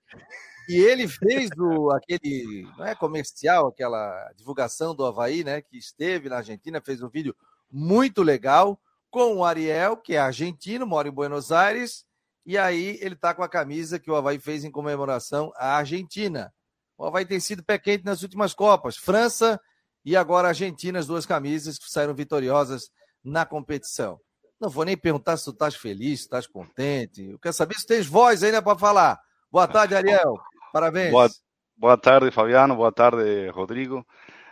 [0.68, 5.62] e ele fez o, aquele, não é comercial, aquela divulgação do Havaí, né?
[5.62, 7.36] Que esteve na Argentina, fez um vídeo
[7.72, 12.06] muito legal com o Ariel, que é argentino, mora em Buenos Aires,
[12.46, 16.54] e aí ele tá com a camisa que o Havaí fez em comemoração à Argentina.
[16.98, 18.98] O Havaí tem sido pé quente nas últimas Copas.
[18.98, 19.60] França
[20.04, 22.92] e agora Argentina, as duas camisas que saíram vitoriosas
[23.24, 24.20] na competição.
[24.60, 27.24] Não vou nem perguntar se tu estás feliz, se estás contente.
[27.24, 29.20] Eu quero saber se tens voz ainda para falar.
[29.52, 30.40] Boa tarde, Ariel.
[30.72, 31.10] Parabéns.
[31.10, 31.28] Boa,
[31.76, 32.76] boa tarde, Fabiano.
[32.76, 34.06] Boa tarde, Rodrigo.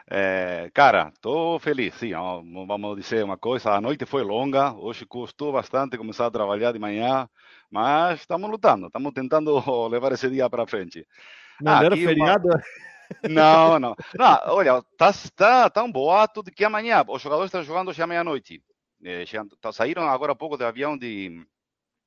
[0.09, 2.13] É, cara, estou feliz, sim.
[2.13, 6.79] Vamos dizer uma coisa: a noite foi longa, hoje custou bastante começar a trabalhar de
[6.79, 7.29] manhã,
[7.69, 11.05] mas estamos lutando, estamos tentando levar esse dia para frente.
[11.61, 12.47] Não ah, era feriado?
[12.47, 12.63] Uma...
[13.29, 14.39] Não, não, não.
[14.47, 18.63] Olha, tá, tá, tá um boato de que amanhã os jogadores estão jogando já meia-noite.
[19.03, 19.23] É,
[19.71, 21.45] saíram agora há pouco de avião de,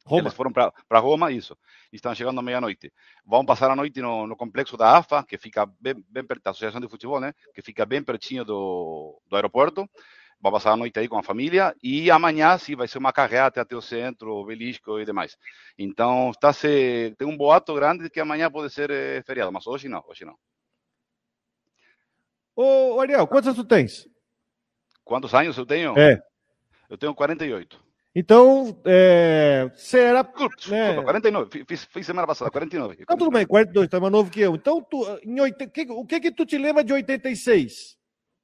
[0.04, 0.22] Roma.
[0.22, 1.56] Eles foram para Roma, isso.
[1.92, 2.92] E estão chegando à meia-noite.
[3.24, 6.50] Vão passar a noite no, no, complexo da AFA, que fica bem, bem perto da
[6.50, 7.32] Associação de Futebol, né?
[7.54, 9.88] Que fica bem pertinho do, do aeroporto.
[10.40, 11.74] Vão passar a noite aí com a família.
[11.82, 15.36] E amanhã, sim, vai ser uma carreata até o centro, obelisco e demais.
[15.78, 19.66] Então, está se, tem um boato grande de que amanhã pode ser é, feriado, mas
[19.66, 20.36] hoje não, hoje não.
[22.56, 24.08] Ô, Ariel, quantos anos tu tens?
[25.04, 25.96] Quantos anos eu tenho?
[25.98, 26.20] É.
[26.88, 27.89] Eu tenho 48.
[28.14, 30.24] Então, é, será.
[30.68, 31.00] Né?
[31.02, 32.96] 49, fiz, fiz, semana passada, 49.
[33.00, 34.54] Então, tudo bem, 42, tá mais novo que eu.
[34.56, 37.96] Então, tu, em 80, que, o que que tu te lembra de 86?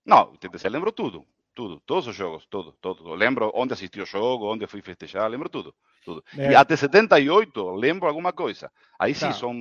[0.05, 1.27] Não, 86 lembro tudo.
[1.53, 3.09] Tudo, todos os jogos, tudo, tudo.
[3.09, 5.75] Eu lembro onde assisti o jogo, onde fui festejar, lembro tudo.
[6.05, 6.23] tudo.
[6.37, 6.53] É.
[6.53, 8.71] E até 78 lembro alguma coisa.
[8.99, 9.33] Aí sim, tá.
[9.33, 9.55] são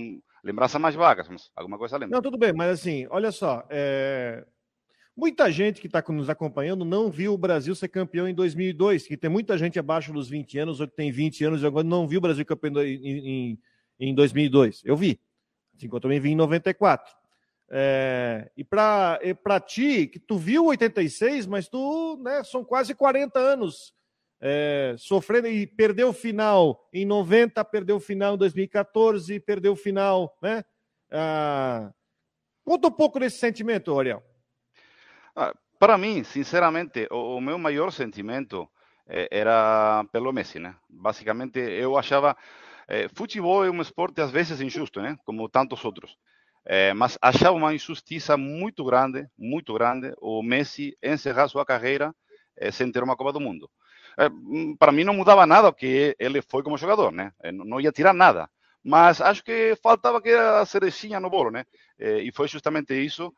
[0.44, 2.13] lembranças mais vagas, mas alguma coisa lembro.
[2.13, 4.46] Não, tudo bem, mas assim, olha só, é...
[5.15, 9.15] Muita gente que está nos acompanhando não viu o Brasil ser campeão em 2002, que
[9.15, 12.06] tem muita gente abaixo dos 20 anos, ou que tem 20 anos e agora não
[12.06, 13.60] viu o Brasil campeão em, em,
[13.97, 14.82] em 2002.
[14.84, 15.19] Eu vi.
[15.73, 17.15] Assim como eu também vi em 94.
[17.69, 23.93] É, e para ti, que tu viu 86, mas tu, né, são quase 40 anos
[24.41, 29.78] é, sofrendo e perdeu o final em 90, perdeu o final em 2014, perdeu o
[29.78, 30.63] final, né?
[31.10, 31.91] Ah,
[32.63, 34.21] conta um pouco desse sentimento, Ariel.
[35.36, 38.69] Ah, para mim, sinceramente, o, o, meu maior sentimento
[39.08, 40.76] eh, era pelo Messi, né?
[40.89, 42.36] Basicamente, eu achava
[42.88, 45.17] eh, futebol é um esporte às vezes injusto, né?
[45.26, 46.15] Como tantos outros.
[46.65, 52.15] É, mas achava uma injustiça muito grande, muito grande, o Messi encerrar sua carreira
[52.58, 53.69] é, sem ter uma Copa do Mundo.
[54.17, 54.28] É,
[54.80, 57.32] para mim não mudava nada que ele foi como jogador, né?
[57.54, 58.50] Não ia tirar nada.
[58.88, 61.65] Mas acho que faltava que a cerecinha no bolo, né?
[61.98, 63.34] E foi justamente isso,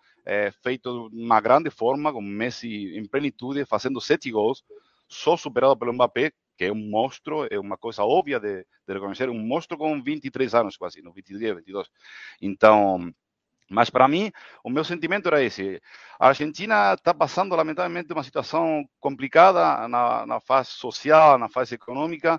[0.62, 4.62] feito de uma grande forma, com Messi em plenitude, fazendo sete gols,
[5.08, 9.30] só superado pelo Mbappé, que é um monstro, é uma coisa óbvia de, de reconhecer,
[9.30, 11.88] um monstro com 23 anos quase, no 23, 22.
[12.42, 13.10] Então,
[13.70, 14.30] mas para mim,
[14.66, 15.82] o meu sentimento era esse.
[16.20, 22.38] A Argentina está passando, lamentavelmente, uma situação complicada na, na fase social, na fase econômica,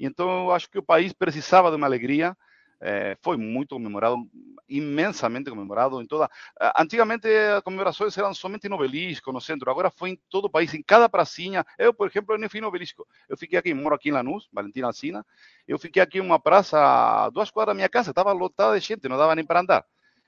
[0.00, 2.36] e então eu acho que o país precisava de uma alegria
[2.80, 4.28] é, foi muito comemorado,
[4.68, 6.30] imensamente comemorado em toda.
[6.76, 10.72] Antigamente as comemorações eram somente no obelisco, no centro, agora foi em todo o país,
[10.74, 11.64] em cada pracinha.
[11.78, 13.06] Eu, por exemplo, eu nem fui no obelisco.
[13.28, 15.26] Eu fiquei aqui, moro aqui em Lanús, Valentina Alcina.
[15.66, 19.08] Eu fiquei aqui em uma praça duas quadras da minha casa, estava lotada de gente,
[19.08, 19.84] não dava nem para andar.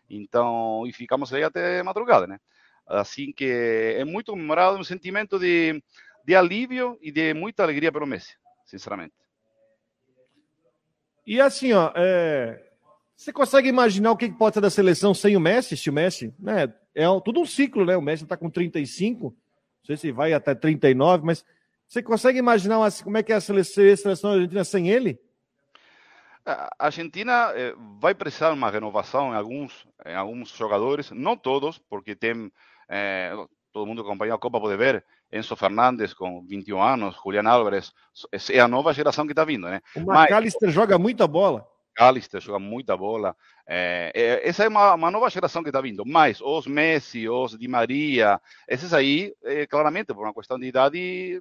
[0.09, 2.41] Então, e ficamos aí até madrugada, né?
[2.87, 3.45] Assim que
[3.97, 5.81] é muito comemorado, um sentimento de,
[6.25, 8.37] de alívio e de muita alegria pelo Messi,
[8.67, 9.15] sinceramente.
[11.27, 12.63] E assim, ó, é...
[13.17, 15.77] você consegue imaginar o que pode ser da seleção sem o Messi?
[15.77, 16.73] Se o Messi, né?
[16.95, 17.97] É tudo um ciclo, né?
[17.97, 19.35] O Messi está com 35, não
[19.85, 21.45] sei se vai até 39, mas
[21.87, 25.21] você consegue imaginar como é que é a seleção, a seleção argentina sem ele?
[26.47, 31.79] A Argentina eh, vai precisar de uma renovação em alguns, em alguns jogadores, não todos,
[31.79, 32.51] porque tem,
[32.89, 33.33] eh,
[33.73, 37.93] todo mundo que a Copa pode ver, Enzo Fernandes com 21 anos, Julián Álvares,
[38.51, 39.81] é a nova geração que está vindo, né?
[39.95, 41.67] O McAllister joga muita bola.
[41.91, 43.37] McAllister joga muita bola.
[43.67, 46.05] É, é, essa é uma, uma, nova geração que está vindo.
[46.05, 51.41] Mas os Messi, os Di Maria, esses aí, é, claramente, por uma questão de idade,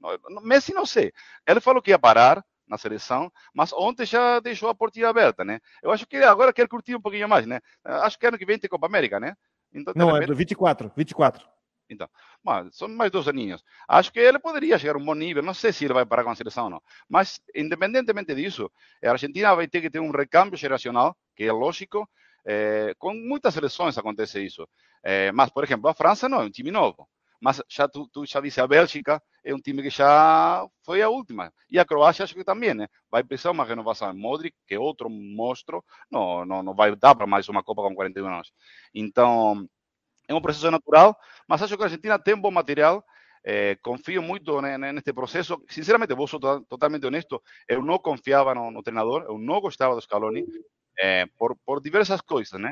[0.00, 1.12] não, Messi não sei.
[1.46, 5.60] Ele falou que ia parar na seleção, mas ontem já deixou a portinha aberta, né?
[5.82, 7.60] Eu acho que agora quer curtir um pouquinho mais, né?
[7.84, 9.34] Acho que ano que vem tem Copa América, né?
[9.72, 10.24] Então, não, repente...
[10.24, 11.59] é do 24, 24.
[11.90, 12.08] Então,
[12.42, 13.62] mas são mais dois aninhos.
[13.88, 15.42] Acho que ele poderia chegar a um bom nível.
[15.42, 16.82] Não sei se ele vai parar com a seleção ou não.
[17.08, 18.70] Mas, independentemente disso,
[19.04, 22.08] a Argentina vai ter que ter um recambio geracional, que é lógico.
[22.46, 24.66] É, com muitas seleções acontece isso.
[25.02, 27.08] É, mas, por exemplo, a França não é um time novo.
[27.40, 31.08] Mas já tu, tu já disse, a Bélgica é um time que já foi a
[31.08, 31.50] última.
[31.70, 32.86] E a Croácia acho que também, né?
[33.10, 34.14] Vai precisar uma renovação.
[34.14, 37.94] Modric, que é outro monstro, não, não, não vai dar para mais uma Copa com
[37.94, 38.52] 41 anos.
[38.94, 39.66] Então,
[40.30, 41.16] é um processo natural,
[41.46, 43.04] mas acho que a Argentina tem bom material.
[43.42, 45.60] É, confio muito neste processo.
[45.68, 46.28] Sinceramente, vou
[46.68, 50.46] totalmente honesto, eu não confiava no, no treinador, eu não gostava do Scaloni,
[50.98, 52.70] é, por, por diversas coisas, né?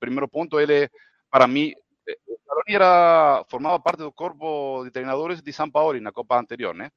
[0.00, 0.90] Primeiro ponto, ele,
[1.30, 1.72] para mim,
[2.26, 6.74] o Scaloni era, formava parte do corpo de treinadores de São Paulo na Copa anterior,
[6.74, 6.90] né?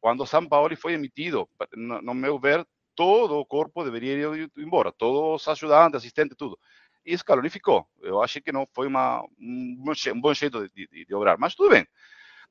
[0.00, 4.92] Quando São Paulo foi emitido, no, no meu ver, todo o corpo deveria ir embora,
[4.92, 6.58] todos os ajudantes, assistentes, tudo
[7.04, 7.86] e Scaloni ficou.
[8.00, 9.76] Eu achei que não foi uma, um,
[10.20, 11.86] bom jeito de, de, de obrar, mas tudo bem.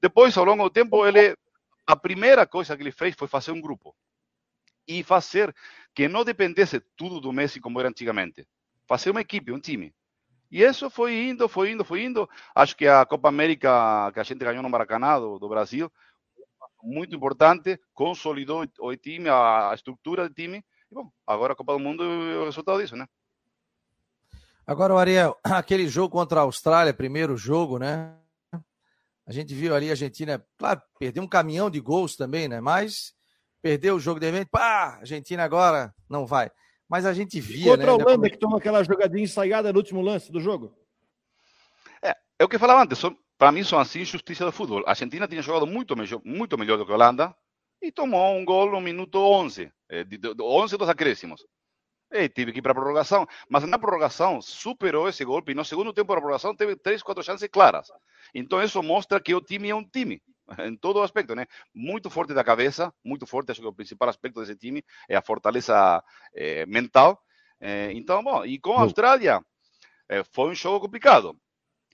[0.01, 1.35] Depois, ao longo do tempo, ele,
[1.85, 3.95] a primeira coisa que ele fez foi fazer um grupo
[4.87, 5.55] e fazer
[5.93, 8.47] que não dependesse tudo do Messi como era antigamente.
[8.87, 9.93] Fazer uma equipe, um time.
[10.51, 12.29] E isso foi indo, foi indo, foi indo.
[12.53, 15.89] Acho que a Copa América que a gente ganhou no Maracanã, do, do Brasil,
[16.83, 20.63] muito importante, consolidou o time, a estrutura do time.
[20.91, 23.07] E, bom, agora a Copa do Mundo é o resultado disso, né?
[24.65, 28.15] Agora, o Ariel, aquele jogo contra a Austrália, primeiro jogo, né?
[29.25, 32.59] A gente viu ali a Argentina, claro, perdeu um caminhão de gols também, né?
[32.59, 33.13] Mas
[33.61, 36.51] perdeu o jogo de repente, pá, a Argentina agora não vai.
[36.89, 37.91] Mas a gente via, contra né?
[37.91, 40.75] Contra a Holanda, que tomou aquela jogadinha ensaiada no último lance do jogo.
[42.03, 42.99] É, é o que eu falava antes,
[43.37, 44.83] para mim são assim justiça do futebol.
[44.85, 47.35] A Argentina tinha jogado muito melhor, muito melhor do que a Holanda
[47.81, 51.45] e tomou um gol no minuto 11, eh, de, de, de 11 dos acréscimos.
[52.11, 53.25] E tive que ir para a prorrogação.
[53.49, 55.51] Mas na prorrogação superou esse golpe.
[55.51, 57.87] E no segundo tempo da prorrogação teve três, quatro chances claras.
[58.33, 60.21] Então isso mostra que o time é um time.
[60.59, 61.45] Em todo aspecto, né?
[61.73, 63.51] Muito forte da cabeça, muito forte.
[63.51, 66.03] Acho que o principal aspecto desse time é a fortaleza
[66.35, 67.21] é, mental.
[67.59, 69.39] É, então, bom, e com a Austrália,
[70.09, 71.37] é, foi um jogo complicado.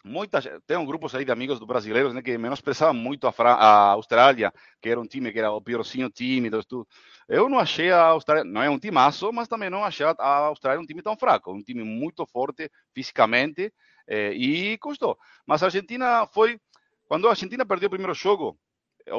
[0.03, 3.53] Muitas tem um grupos aí de amigos do brasileiros né, que menosprezavam muito a, Fran
[3.53, 6.87] a Austrália, que era um time que era o piorzinho time, tudo.
[7.27, 10.79] Eu não achei a Austrália, não é um timaço, mas também não achei a Austrália
[10.81, 13.73] um time tão fraco, um time muito forte fisicamente
[14.07, 15.17] e custou.
[15.45, 16.59] Mas a Argentina foi,
[17.07, 18.57] quando a Argentina perdeu o primeiro jogo,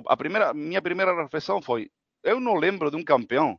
[0.06, 1.90] a primeira, minha primeira reflexão foi,
[2.22, 3.58] eu não lembro de um campeão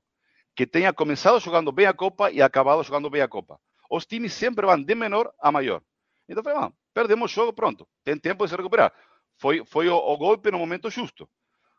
[0.56, 3.60] que tenha começado jogando bem a Copa e acabado jogando bem a Copa.
[3.90, 5.82] Os times sempre vão de menor a maior.
[6.30, 8.94] Então, falei, ah, perdemos o jogo, pronto, tem tempo de se recuperar.
[9.36, 11.28] Foi, foi o, o golpe no momento justo.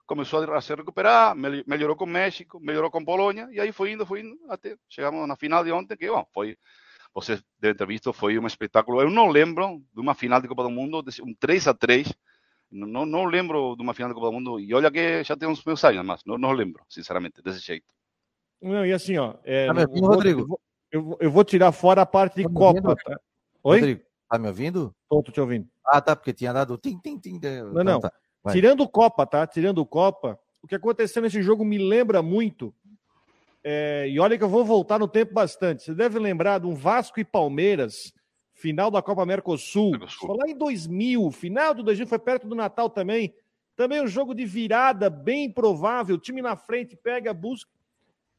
[0.06, 4.22] Começou a se recuperar, melhorou com México, melhorou com Polônia, e aí foi indo, foi
[4.22, 6.58] indo, até chegamos na final de ontem, que bom, foi,
[7.14, 9.00] vocês devem ter visto, foi um espetáculo.
[9.00, 12.12] Eu não lembro de uma final de Copa do Mundo, um 3 a 3
[12.72, 15.48] não, não lembro de uma final de Copa do Mundo, e olha que já tem
[15.48, 17.86] uns meus anos, mas não, não lembro, sinceramente, desse jeito.
[18.62, 19.34] Não, e assim, ó.
[19.42, 20.60] É, me ouvindo, Rodrigo?
[20.90, 22.94] Eu vou, eu vou, tirar fora a parte de tá Copa.
[22.96, 23.20] Tá?
[23.62, 23.78] Oi?
[23.78, 24.94] Rodrigo, tá me ouvindo?
[25.08, 25.68] Tô, tô te ouvindo.
[25.84, 27.40] Ah, tá, porque tinha dado tim, tim, tim.
[27.72, 28.00] Não, não.
[28.00, 28.12] Tá,
[28.50, 29.46] Tirando Copa, tá?
[29.46, 32.72] Tirando Copa, o que aconteceu nesse jogo me lembra muito.
[33.62, 35.82] É, e olha que eu vou voltar no tempo bastante.
[35.82, 38.12] Você deve lembrar de um Vasco e Palmeiras,
[38.54, 39.90] final da Copa Mercosul.
[39.90, 40.28] Mercosul.
[40.28, 43.34] Foi lá em 2000, final do 2000, foi perto do Natal também.
[43.76, 46.14] Também um jogo de virada bem provável.
[46.14, 47.70] O time na frente pega, busca.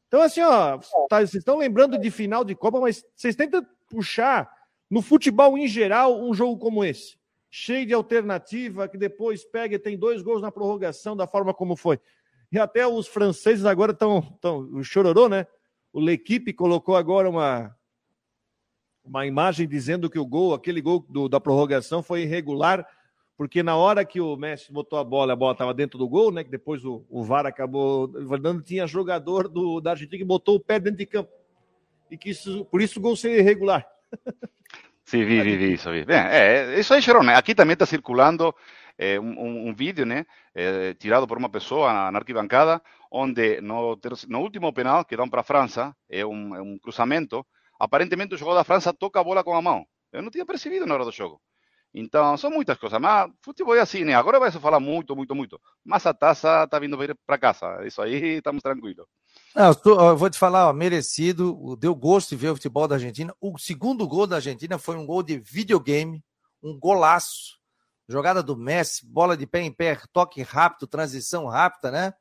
[0.08, 0.78] Então, assim, ó,
[1.08, 4.61] tá, vocês estão lembrando de final de Copa, mas vocês tentam puxar
[4.92, 7.16] no futebol em geral um jogo como esse
[7.50, 11.76] cheio de alternativa, que depois pega e tem dois gols na prorrogação da forma como
[11.76, 11.98] foi.
[12.50, 14.20] E até os franceses agora estão.
[14.38, 15.46] Tão, o chororô, né?
[15.94, 17.74] O L'Equipe colocou agora uma,
[19.02, 22.86] uma imagem dizendo que o gol, aquele gol do, da prorrogação foi irregular,
[23.34, 26.30] porque na hora que o Messi botou a bola, a bola estava dentro do gol,
[26.30, 26.44] né?
[26.44, 30.60] Que depois o, o VAR acabou dando, tinha jogador do, da Argentina que botou o
[30.60, 31.32] pé dentro de campo.
[32.10, 33.86] E que isso, por isso o gol seria irregular.
[35.12, 35.90] Sim, vi, vi, vi isso.
[35.90, 36.06] Vi.
[36.06, 38.54] Bem, é, isso aí, Sharon, aqui também está circulando
[38.96, 44.40] é, um, um, vídeo, né, é, tirado por uma pessoa na, arquibancada, onde no, no,
[44.40, 47.44] último penal que dão para a França, é um, é um cruzamento,
[47.78, 49.84] aparentemente o jogador da França toca a bola com a mão.
[50.10, 51.42] Eu não tinha percebido na hora do jogo.
[51.92, 52.98] Então, são muitas coisas.
[52.98, 54.14] Mas futebol é assim, né?
[54.14, 55.60] Agora vai se falar muito, muito, muito.
[55.84, 56.96] Mas a taça está vindo
[57.26, 57.86] para casa.
[57.86, 59.06] Isso aí, estamos tranquilos.
[59.54, 63.34] Não, eu vou te falar, ó, merecido, deu gosto de ver o futebol da Argentina.
[63.38, 66.24] O segundo gol da Argentina foi um gol de videogame,
[66.62, 67.60] um golaço.
[68.08, 72.14] Jogada do Messi, bola de pé em pé, toque rápido, transição rápida, né?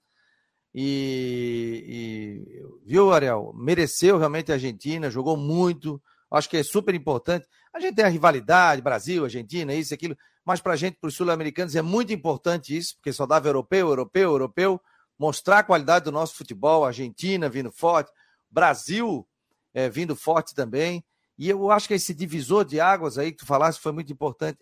[0.74, 3.54] E, e viu, Ariel?
[3.56, 6.02] Mereceu realmente a Argentina, jogou muito.
[6.30, 7.48] Acho que é super importante.
[7.74, 11.16] A gente tem a rivalidade, Brasil, Argentina, isso, aquilo, mas para a gente, para os
[11.16, 14.82] sul-americanos, é muito importante isso, porque só dava europeu, europeu, europeu
[15.22, 18.12] mostrar a qualidade do nosso futebol, Argentina vindo forte,
[18.50, 19.28] Brasil
[19.72, 21.06] é, vindo forte também.
[21.38, 24.58] E eu acho que esse divisor de águas aí que tu falaste foi muito importante.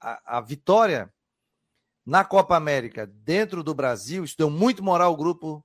[0.00, 1.12] A, a vitória
[2.04, 5.62] na Copa América dentro do Brasil, isso deu muito moral ao grupo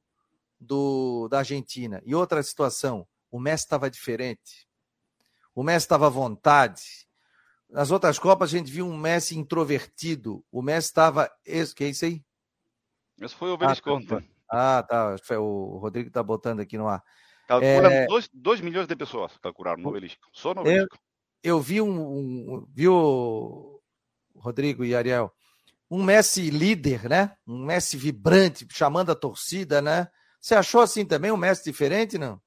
[0.60, 2.04] do, da Argentina.
[2.06, 4.68] E outra situação, o Messi estava diferente.
[5.56, 7.08] O Messi estava à vontade.
[7.70, 10.44] Nas outras Copas a gente viu um Messi introvertido.
[10.52, 11.32] O Messi estava.
[11.74, 12.22] Que é isso aí?
[13.22, 14.08] Esse foi o Belisconte.
[14.50, 15.16] Ah, tá.
[15.24, 17.04] Foi o Rodrigo está botando aqui no ar.
[17.48, 18.08] Calcula é...
[18.34, 20.28] 2 milhões de pessoas calcularam no obelisco.
[20.34, 20.98] Só no obelisco.
[21.44, 22.68] Eu, eu vi um, um.
[22.74, 23.82] Viu,
[24.36, 25.32] Rodrigo e Ariel?
[25.90, 27.36] Um Messi líder, né?
[27.48, 30.08] Um Messi vibrante, chamando a torcida, né?
[30.42, 32.42] Você achou assim também um Messi diferente, não?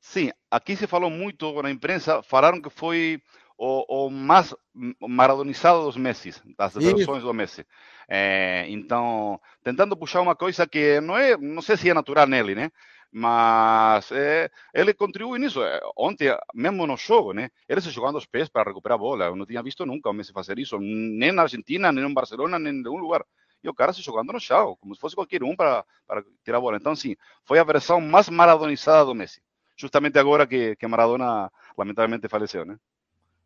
[0.00, 3.22] Sim, aqui se falou muito na imprensa, falaram que foi
[3.64, 4.52] o, o mais
[4.98, 7.64] maradonizado dos Messi, das versões do Messi.
[8.08, 12.56] É, então, tentando puxar uma coisa que não é, não sei se é natural nele,
[12.56, 12.72] né?
[13.12, 15.60] Mas é, ele contribui nisso.
[15.96, 17.50] Ontem, mesmo no jogo, né?
[17.68, 19.26] Ele se jogando os pés para recuperar a bola.
[19.26, 22.58] Eu não tinha visto nunca o Messi fazer isso, nem na Argentina, nem no Barcelona,
[22.58, 23.24] nem em nenhum lugar.
[23.62, 26.58] E o cara se jogando no chão, como se fosse qualquer um para, para tirar
[26.58, 26.78] a bola.
[26.78, 29.40] Então, sim, foi a versão mais maradonizada do Messi.
[29.76, 31.48] Justamente agora que, que Maradona,
[31.78, 32.76] lamentavelmente, faleceu, né?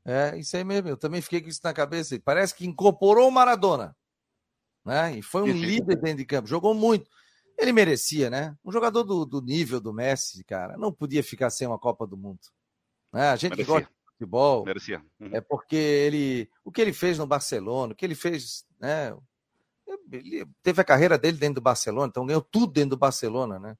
[0.07, 0.89] É, isso aí mesmo.
[0.89, 2.19] Eu também fiquei com isso na cabeça.
[2.25, 3.95] Parece que incorporou o Maradona.
[4.85, 5.19] Né?
[5.19, 6.47] E foi um líder dentro de campo.
[6.47, 7.11] Jogou muito.
[7.59, 8.57] Ele merecia, né?
[8.65, 12.17] Um jogador do, do nível do Messi, cara, não podia ficar sem uma Copa do
[12.17, 12.39] Mundo.
[13.13, 13.31] Né?
[13.31, 13.75] A gente merecia.
[13.75, 14.65] gosta de futebol.
[14.65, 15.03] Merecia.
[15.19, 15.31] Uhum.
[15.33, 16.49] É porque ele.
[16.65, 19.17] O que ele fez no Barcelona, o que ele fez, né?
[20.13, 23.77] Ele teve a carreira dele dentro do Barcelona, então ganhou tudo dentro do Barcelona, né?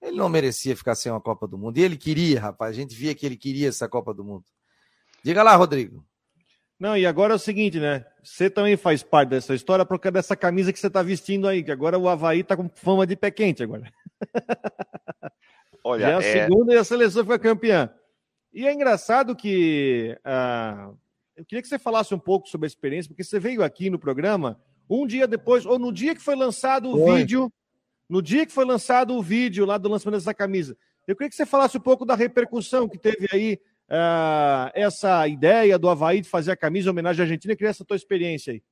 [0.00, 1.76] Ele não merecia ficar sem uma Copa do Mundo.
[1.78, 2.70] E ele queria, rapaz.
[2.70, 4.44] A gente via que ele queria essa Copa do Mundo.
[5.26, 6.06] Diga lá, Rodrigo.
[6.78, 8.06] Não, e agora é o seguinte, né?
[8.22, 11.64] Você também faz parte dessa história por causa dessa camisa que você está vestindo aí,
[11.64, 13.92] que agora o Havaí está com fama de pé quente agora.
[15.82, 16.44] Olha, Já é a é...
[16.44, 17.92] segunda e a seleção foi campeã.
[18.54, 20.92] E é engraçado que ah,
[21.36, 23.98] eu queria que você falasse um pouco sobre a experiência, porque você veio aqui no
[23.98, 27.18] programa um dia depois, ou no dia que foi lançado o Oi.
[27.18, 27.52] vídeo,
[28.08, 30.78] no dia que foi lançado o vídeo lá do lançamento dessa camisa.
[31.04, 33.58] Eu queria que você falasse um pouco da repercussão que teve aí
[33.90, 37.52] uh, essa ideia do Havaí de fazer a camisa em homenagem à Argentina.
[37.52, 38.62] Eu queria essa tua experiência aí.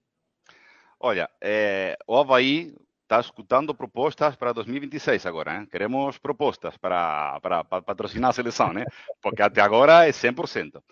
[1.00, 5.56] Olha, é, o Havaí está escutando propostas para 2026 agora.
[5.56, 5.66] Hein?
[5.70, 8.84] Queremos propostas para, para, para patrocinar a seleção, né?
[9.22, 10.82] porque até agora é 100%.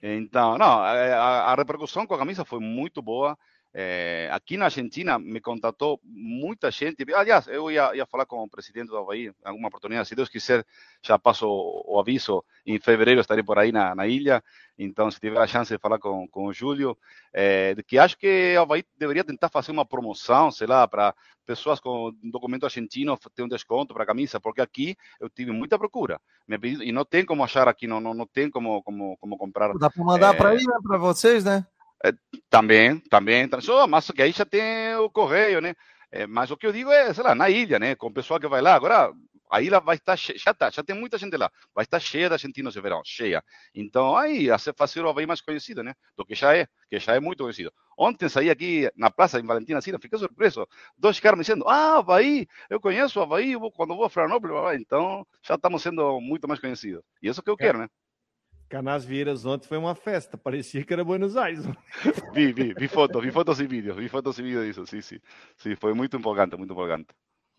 [0.00, 3.36] Então, não, a, a repercussão com a camisa foi muito boa.
[3.80, 7.06] É, aqui na Argentina me contatou muita gente.
[7.14, 10.08] Aliás, eu ia, ia falar com o presidente do Havaí alguma oportunidade.
[10.08, 10.66] Se Deus quiser,
[11.00, 12.44] já passo o aviso.
[12.66, 14.42] Em fevereiro estarei por aí na, na ilha.
[14.76, 16.98] Então, se tiver a chance de falar com, com o Júlio,
[17.32, 21.14] é, que acho que o Havaí deveria tentar fazer uma promoção, sei lá, para
[21.46, 25.78] pessoas com documento argentino ter um desconto para a camisa, porque aqui eu tive muita
[25.78, 26.20] procura.
[26.82, 29.72] E não tem como achar aqui, não, não, não tem como, como, como comprar.
[29.78, 31.64] Dá para mandar é, para aí, né, para vocês, né?
[32.04, 32.12] É,
[32.48, 35.74] também, também, só, mas que aí já tem o correio, né?
[36.10, 37.94] É, mas o que eu digo é, sei lá, na ilha, né?
[37.96, 38.74] Com o pessoal que vai lá.
[38.74, 39.12] Agora,
[39.50, 41.50] a ilha vai estar cheia, já está, já tem muita gente lá.
[41.74, 43.42] Vai estar cheia de argentinos de verão, cheia.
[43.74, 45.94] Então, aí, a fazer o Havaí mais conhecido, né?
[46.16, 47.72] Do que já é, que já é muito conhecido.
[47.96, 50.66] Ontem saí aqui na praça em Valentina Sina, fiquei surpreso.
[50.96, 54.80] Dois caras me dizendo, ah, Havaí, eu conheço o Havaí quando vou a Florianópolis.
[54.80, 57.02] Então, já estamos sendo muito mais conhecidos.
[57.22, 57.88] E isso que eu quero, né?
[58.68, 61.64] Canasvieiras ontem foi uma festa, parecia que era Buenos Aires.
[62.34, 65.18] vi, vi, vi fotos, vi fotos e vídeos, vi fotos e vídeos disso, sim, sim.
[65.56, 67.08] Sim, foi muito empolgante, muito empolgante.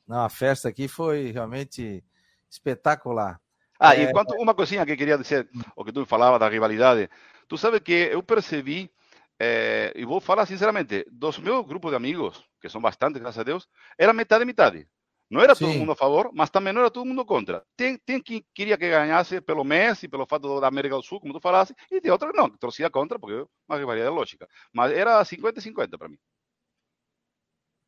[0.08, 2.04] Não, a festa aqui foi realmente
[2.50, 3.40] espetacular.
[3.80, 4.04] Ah, é...
[4.04, 7.10] e quanto uma coisinha que queria dizer, o que tu falava da rivalidade,
[7.48, 8.92] tu sabe que eu percebi,
[9.40, 13.44] é, e vou falar sinceramente, dos meus grupos de amigos, que são bastante, graças a
[13.44, 14.88] Deus, era metade metade.
[15.30, 17.64] Não era todo mundo a favor, mas também não era todo mundo contra.
[17.78, 21.34] Tem, tem quem queria que ganhasse pelo Messi, pelo fato da América do Sul, como
[21.34, 24.48] tu falaste, e tem outros que não, que torcia contra, porque é uma rivalidade lógica.
[24.74, 26.18] Mas era 50 50 para mim.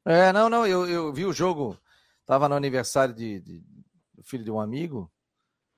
[0.05, 1.77] É, não, não, eu, eu vi o jogo,
[2.21, 3.63] estava no aniversário de, de,
[4.13, 5.11] do filho de um amigo,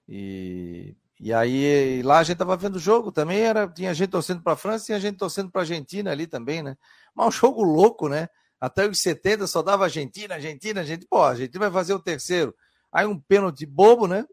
[0.07, 4.41] e, e aí lá a gente estava vendo o jogo também, era, tinha gente torcendo
[4.41, 6.77] para a França, tinha gente torcendo para a Argentina ali também, né?
[7.15, 8.27] Mas um jogo louco, né?
[8.63, 11.05] Até os 70 só dava Argentina, Argentina, Argentina.
[11.09, 12.55] Pô, a Argentina vai fazer o terceiro.
[12.93, 14.25] Aí um pênalti bobo, né?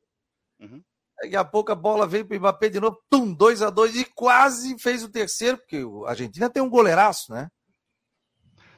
[0.61, 0.81] Uhum.
[1.21, 3.97] Daqui a pouco a bola veio para o Mbappé de novo, tum, 2 a 2
[3.97, 7.49] e quase fez o terceiro, porque a Argentina tem um goleiraço, né?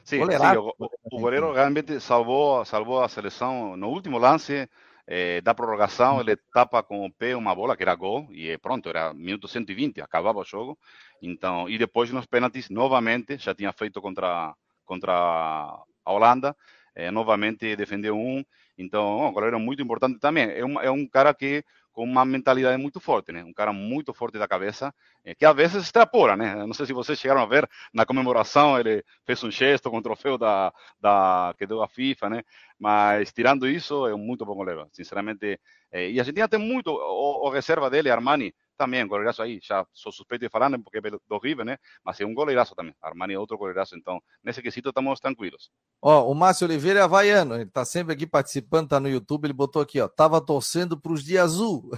[0.03, 0.59] Sim, goleiraço.
[0.59, 4.67] sim o, o, goleiro realmente salvou, salvou a seleção no último lance
[5.05, 6.19] eh, da prorrogação.
[6.19, 10.01] Ele tapa com o pé uma bola que era gol e pronto, era minuto 120,
[10.01, 10.79] acabava o jogo.
[11.21, 14.55] Então, e depois nos pênaltis, novamente, já tinha feito contra
[14.85, 16.55] contra a Holanda,
[16.95, 18.43] é, novamente defendeu um.
[18.77, 20.49] Então, um goleiro muito importante também.
[20.49, 21.63] É um, é um cara que
[21.93, 23.43] com uma mentalidade muito forte, né?
[23.43, 26.55] Um cara muito forte da cabeça, é, que às vezes extrapola, né?
[26.55, 30.01] Não sei se vocês chegaram a ver na comemoração, ele fez um gesto com o
[30.01, 32.43] troféu da, da que deu a FIFA, né?
[32.79, 35.59] Mas tirando isso, é um muito bom goleiro, sinceramente.
[35.91, 39.85] É, e a Argentina tem muito, o, o reserva dele, Armani, também, goleiraço aí, já
[39.93, 41.77] sou suspeito de falar, né, porque é do River, né?
[42.03, 42.95] Mas é um goleiraço também.
[43.01, 45.71] Armani é outro goleiraço, então, nesse quesito estamos tranquilos.
[46.01, 49.53] Ó, o Márcio Oliveira é havaiano, ele tá sempre aqui participando, tá no YouTube, ele
[49.53, 51.91] botou aqui, ó, tava torcendo pros de azul.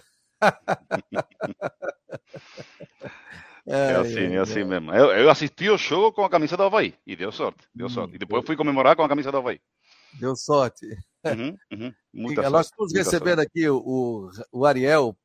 [3.68, 4.94] É, é assim, é assim mesmo.
[4.94, 8.16] Eu, eu, assisti o jogo com a camisa do Havaí e deu sorte, deu sorte.
[8.16, 9.60] E depois fui comemorar com a camisa do Havaí.
[10.20, 10.86] Deu sorte.
[11.26, 11.94] Uhum, uhum,
[12.32, 13.48] e, nós estamos recebendo sorte.
[13.48, 15.18] aqui o, o Ariel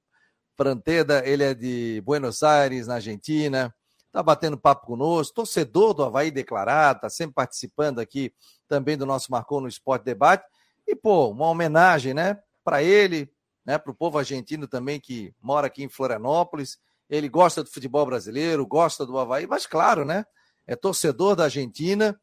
[0.61, 6.31] Pranteda, ele é de Buenos Aires, na Argentina, está batendo papo conosco, torcedor do Havaí
[6.31, 8.31] declarado, está sempre participando aqui
[8.69, 10.45] também do nosso Marcou no Esporte Debate.
[10.87, 13.33] E, pô, uma homenagem, né, para ele,
[13.65, 16.79] né, para o povo argentino também que mora aqui em Florianópolis.
[17.09, 20.27] Ele gosta do futebol brasileiro, gosta do Havaí, mas claro, né,
[20.67, 22.21] é torcedor da Argentina.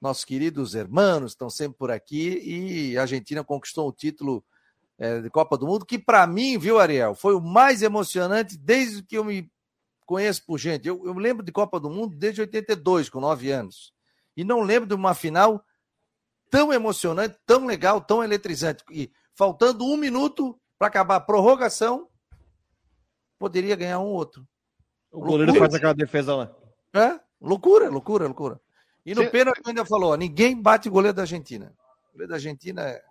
[0.00, 4.42] Nossos queridos irmãos estão sempre por aqui e a Argentina conquistou o título
[4.98, 9.02] é, de Copa do Mundo, que para mim, viu, Ariel, foi o mais emocionante desde
[9.02, 9.50] que eu me
[10.06, 10.86] conheço por gente.
[10.86, 13.92] Eu, eu lembro de Copa do Mundo desde 82, com nove anos.
[14.36, 15.64] E não lembro de uma final
[16.50, 18.84] tão emocionante, tão legal, tão eletrizante.
[18.90, 22.08] E faltando um minuto para acabar a prorrogação,
[23.38, 24.46] poderia ganhar um outro.
[25.10, 25.46] O loucura.
[25.46, 26.52] goleiro faz aquela defesa lá.
[26.92, 27.20] É?
[27.40, 28.60] Loucura, loucura, loucura.
[29.04, 31.74] E no pênalti ainda falou: ninguém bate o goleiro da Argentina.
[32.08, 33.02] O goleiro da Argentina é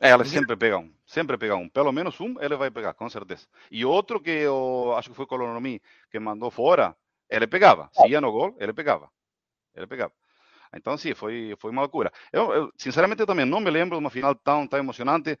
[0.00, 1.68] é, elas sempre pegam, sempre pegam.
[1.68, 3.46] Pelo menos um ele vai pegar, com certeza.
[3.70, 6.96] E outro que eu acho que foi Colonomi que mandou fora,
[7.28, 7.90] ele pegava.
[7.92, 9.10] Se ia no gol, ele pegava.
[9.74, 10.12] Ele pegava.
[10.74, 12.12] Então, sim, foi, foi uma loucura.
[12.32, 15.38] Eu, eu, sinceramente, também não me lembro de uma final tão, tão emocionante.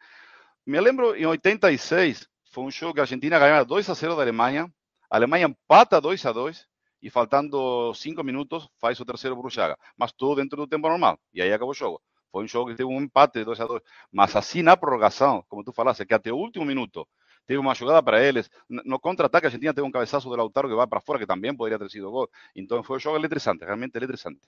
[0.66, 4.22] Me lembro em 86, foi um jogo que a Argentina ganhava 2 a 0 da
[4.22, 4.72] Alemanha.
[5.10, 6.66] A Alemanha empata 2 a 2
[7.00, 9.78] e faltando cinco minutos faz o terceiro Bruxaga.
[9.96, 11.18] Mas tudo dentro do tempo normal.
[11.32, 12.02] E aí acabou o jogo.
[12.30, 15.44] Foi um jogo que teve um empate de 2 a 2 Mas assim na prorrogação,
[15.48, 17.06] como tu falaste, que até o último minuto
[17.46, 18.50] teve uma jogada para eles.
[18.68, 21.56] No contra-ataque, a Argentina teve um cabeçazo do Lautaro que vai para fora, que também
[21.56, 22.28] poderia ter sido gol.
[22.54, 24.40] Então foi um jogo eletrizante, realmente eletrizante.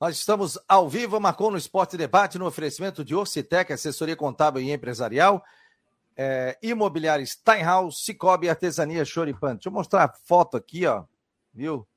[0.00, 4.70] Nós estamos ao vivo, marcou no Esporte Debate, no oferecimento de Orcitec, assessoria contábil e
[4.70, 5.42] empresarial,
[6.16, 9.54] é, imobiliária Steinhaus, Cicobi, Artesania Choripan.
[9.54, 11.04] Deixa eu mostrar a foto aqui, ó,
[11.52, 11.88] viu?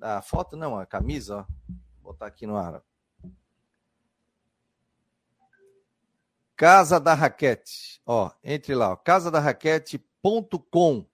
[0.00, 1.44] A foto não, a camisa, ó.
[2.02, 2.82] Vou botar aqui no ar.
[6.56, 11.06] Casa da Raquete, ó, entre lá, ó, casadarraquete.com.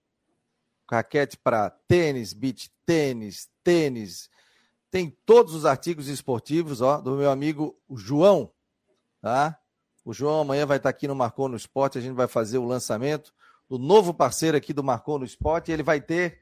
[0.90, 4.28] Raquete para tênis, beach tênis, tênis,
[4.90, 8.50] tem todos os artigos esportivos, ó, do meu amigo João,
[9.22, 9.56] tá?
[10.04, 12.66] O João amanhã vai estar aqui no Marcou no Esporte, a gente vai fazer o
[12.66, 13.32] lançamento
[13.68, 16.40] do novo parceiro aqui do Marcou no Esporte, ele vai ter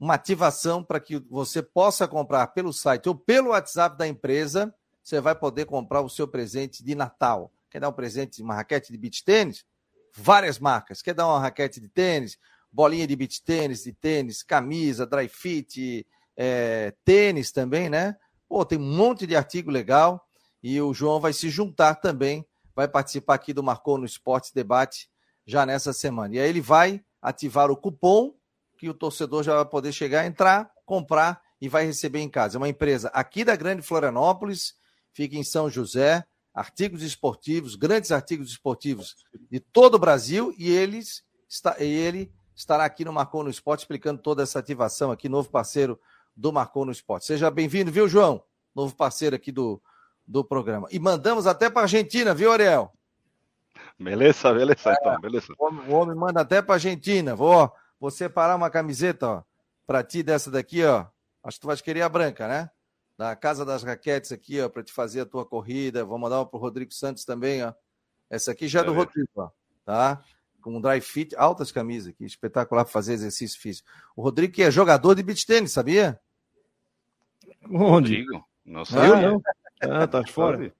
[0.00, 5.20] uma ativação para que você possa comprar pelo site ou pelo WhatsApp da empresa, você
[5.20, 7.52] vai poder comprar o seu presente de Natal.
[7.70, 9.64] Quer dar um presente uma raquete de beach tênis?
[10.14, 11.02] Várias marcas.
[11.02, 12.38] Quer dar uma raquete de tênis,
[12.72, 16.06] bolinha de beach tênis, de tênis, camisa, dry fit,
[16.36, 18.16] é, tênis também, né?
[18.48, 20.26] Pô, tem um monte de artigo legal
[20.62, 25.10] e o João vai se juntar também, vai participar aqui do Marcou no Esporte Debate
[25.46, 26.36] já nessa semana.
[26.36, 28.34] E aí ele vai ativar o cupom
[28.78, 32.56] que o torcedor já vai poder chegar, entrar, comprar e vai receber em casa.
[32.56, 34.74] É uma empresa aqui da Grande Florianópolis,
[35.12, 36.24] fica em São José,
[36.58, 39.16] artigos esportivos, grandes artigos esportivos
[39.48, 44.20] de todo o Brasil e eles está, ele estará aqui no Marcou no Esporte explicando
[44.20, 45.98] toda essa ativação aqui, novo parceiro
[46.36, 47.26] do Marcou no Esporte.
[47.26, 48.42] Seja bem-vindo, viu, João?
[48.74, 49.80] Novo parceiro aqui do,
[50.26, 50.88] do programa.
[50.90, 52.92] E mandamos até para a Argentina, viu, Ariel?
[53.96, 55.46] Beleza, beleza, então, é, beleza.
[55.56, 57.36] O homem, o homem manda até para a Argentina.
[57.36, 59.42] Vou, vou separar uma camiseta, ó,
[59.86, 61.06] para ti dessa daqui, ó.
[61.42, 62.70] Acho que tu vai querer a branca, né?
[63.18, 66.04] Da Casa das Raquetes aqui, ó, para te fazer a tua corrida.
[66.04, 67.74] Vou mandar uma pro Rodrigo Santos também, ó.
[68.30, 69.50] Essa aqui já é do Rodrigo, ó,
[69.84, 70.22] tá?
[70.62, 73.88] Com um dry fit, altas camisas aqui, espetacular para fazer exercício físico.
[74.14, 76.20] O Rodrigo que é jogador de beach tênis, sabia?
[77.68, 78.18] Onde?
[78.18, 78.98] Digo, não sei.
[79.00, 79.42] Eu não.
[79.80, 80.72] Ah, tá fora.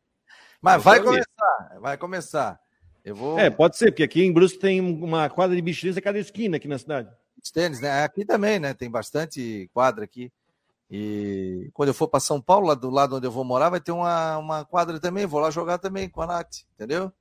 [0.61, 2.61] Mas vai começar, vai começar.
[3.05, 3.39] Eu vou...
[3.39, 6.57] É, pode ser, porque aqui em Brusque tem uma quadra de beach a cada esquina
[6.57, 7.11] aqui na cidade.
[7.53, 8.05] Tênis, né?
[8.05, 8.75] Aqui também, né?
[8.75, 10.31] Tem bastante quadra aqui.
[10.91, 13.81] E quando eu for para São Paulo, lá do lado onde eu vou morar, vai
[13.81, 15.27] ter uma, uma quadra também.
[15.27, 17.13] Vou lá jogar também com a Nath, entendeu?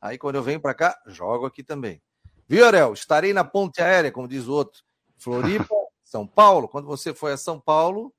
[0.00, 2.00] Aí quando eu venho para cá, jogo aqui também.
[2.48, 2.92] Viu, Ariel?
[2.92, 4.82] Estarei na ponte aérea, como diz o outro.
[5.18, 6.68] Floripa, São Paulo.
[6.68, 8.12] Quando você for a São Paulo,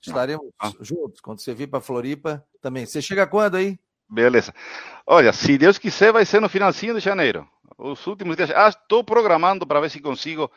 [0.00, 0.72] Estaremos ah.
[0.80, 1.20] juntos.
[1.20, 2.86] Quando você vir para Floripa também.
[2.86, 3.78] Você chega quando aí?
[4.08, 4.54] Beleza.
[5.06, 7.46] Olha, se Deus quiser, vai ser no finalzinho de janeiro.
[7.76, 8.50] Os últimos dias.
[8.50, 10.50] Ah, estou programando para ver se consigo.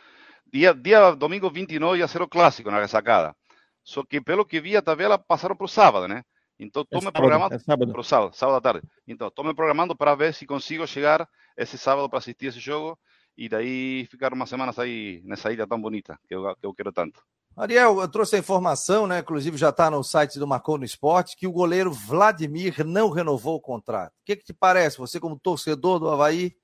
[0.53, 3.35] Dia, dia domingo 29 ia ser o clássico na ressacada.
[3.83, 6.23] Só que, pelo que vi, a tabela passaram para o sábado, né?
[6.59, 8.87] Então, estou é me programando é para o sábado, sábado à tarde.
[9.07, 11.27] Então, estou me programando para ver se consigo chegar
[11.57, 12.97] esse sábado para assistir esse jogo
[13.35, 16.91] e daí ficar umas semanas aí nessa ilha tão bonita que eu, que eu quero
[16.91, 17.23] tanto.
[17.57, 19.19] Ariel, eu trouxe a informação, né?
[19.19, 23.55] Inclusive já está no site do Marcou no Esporte, que o goleiro Vladimir não renovou
[23.55, 24.11] o contrato.
[24.11, 24.99] O que, que te parece?
[24.99, 26.55] Você, como torcedor do Havaí,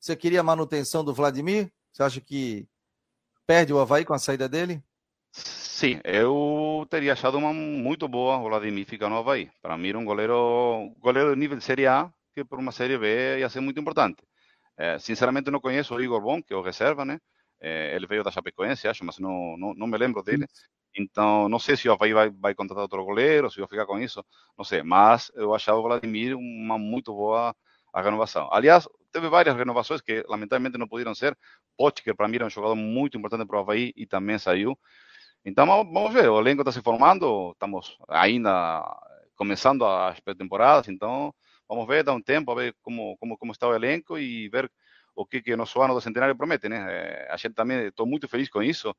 [0.00, 1.70] você queria a manutenção do Vladimir?
[1.92, 2.68] Você acha que
[3.46, 4.82] perde o Havaí com a saída dele?
[5.32, 9.50] Sim, eu teria achado uma muito boa o Vladimir ficar no Havaí.
[9.60, 13.38] Para mim, um goleiro, goleiro de nível de Série A, que por uma Série B
[13.38, 14.22] ia ser muito importante.
[14.76, 17.18] É, sinceramente, não conheço o Igor Bon, que é o reserva, né?
[17.60, 20.46] É, ele veio da Chapecoense, acho, mas não, não, não me lembro dele.
[20.98, 23.98] Então, não sei se o Havaí vai, vai contratar outro goleiro, se vai ficar com
[23.98, 24.24] isso,
[24.56, 24.82] não sei.
[24.82, 27.54] Mas eu achava o Vladimir uma muito boa
[27.92, 28.48] a renovação.
[28.52, 31.36] Aliás, teve várias renovações que lamentavelmente não puderam ser.
[31.76, 34.78] Potker, para mim, era um jogador muito importante para o Havaí e também saiu.
[35.44, 38.82] Então, vamos ver, o elenco está se formando, estamos ainda
[39.36, 41.32] começando as pré-temporadas, então
[41.68, 44.70] vamos ver, dá um tempo, a ver como, como, como está o elenco e ver
[45.14, 46.84] o que, que o nosso ano do centenário promete, né?
[46.88, 48.94] É, a gente também, estou muito feliz com isso.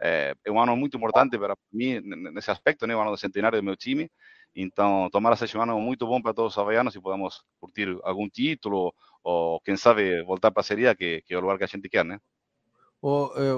[0.00, 2.00] É, é um ano muito importante para mim
[2.32, 2.94] nesse aspecto, né?
[2.94, 4.10] O ano do centenário do meu time.
[4.54, 8.94] Então, tomara um ano muito bom para todos os havaianos e podamos curtir algum título
[9.24, 11.68] ou, quem sabe, voltar para a Série A, que, que é o lugar que a
[11.68, 12.20] gente quer, né?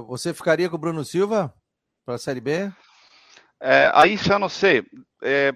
[0.06, 1.54] você ficaria com o Bruno Silva
[2.04, 2.72] para a Série B?
[3.60, 4.84] É, aí já não sei.
[5.22, 5.52] É,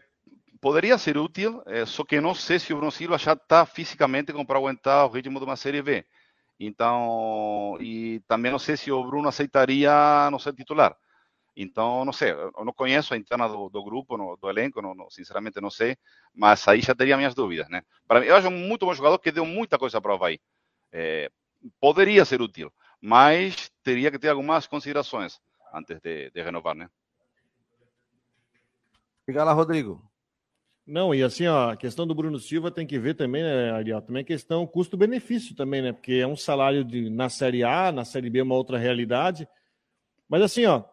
[0.61, 4.33] poderia ser útil, é, só que não sei se o Bruno Silva já está fisicamente
[4.45, 6.05] para aguentar o ritmo de uma Série B.
[6.59, 10.97] Então, e também não sei se o Bruno aceitaria não ser titular.
[11.61, 14.95] Então, não sei, eu não conheço a interna do, do grupo, no, do elenco, não,
[14.95, 15.97] não, sinceramente não sei,
[16.33, 17.83] mas aí já teria minhas dúvidas, né?
[18.07, 20.41] Para mim, eu acho um muito bom jogador que deu muita coisa para o Havaí.
[20.93, 21.29] É,
[21.81, 25.41] poderia ser útil, mas teria que ter algumas considerações.
[25.75, 26.89] antes de, de renovar, né?
[29.27, 30.01] Fica lá, Rodrigo.
[30.87, 34.01] Não, e assim, ó, a questão do Bruno Silva tem que ver também, né, Ariel?
[34.01, 35.93] Também a questão custo-benefício também, né?
[35.93, 39.49] Porque é um salário de, na Série A, na Série B é uma outra realidade.
[40.29, 40.85] Mas assim, ó,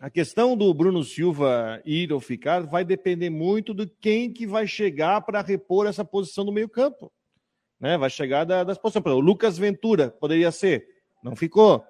[0.00, 4.66] a questão do Bruno Silva ir ou ficar vai depender muito de quem que vai
[4.66, 7.12] chegar para repor essa posição no meio-campo.
[7.78, 7.98] Né?
[7.98, 9.04] Vai chegar da, das posições.
[9.04, 10.88] O Lucas Ventura poderia ser,
[11.22, 11.84] não ficou.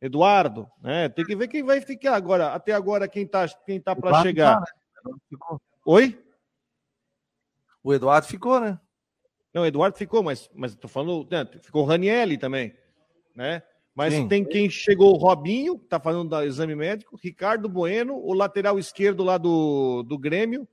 [0.00, 1.10] Eduardo, né?
[1.10, 2.54] Tem que ver quem vai ficar agora.
[2.54, 4.54] Até agora, quem tá, quem tá para chegar.
[4.54, 4.60] Tá,
[5.04, 5.58] né?
[5.84, 6.18] Oi?
[7.84, 8.80] O Eduardo ficou, né?
[9.52, 12.74] Não, o Eduardo ficou, mas, mas tô falando, né, ficou o Ranielli também,
[13.34, 13.62] né?
[13.94, 14.28] Mas Sim.
[14.28, 19.24] tem quem chegou, o Robinho, tá fazendo o exame médico, Ricardo Bueno, o lateral esquerdo
[19.24, 20.66] lá do, do Grêmio,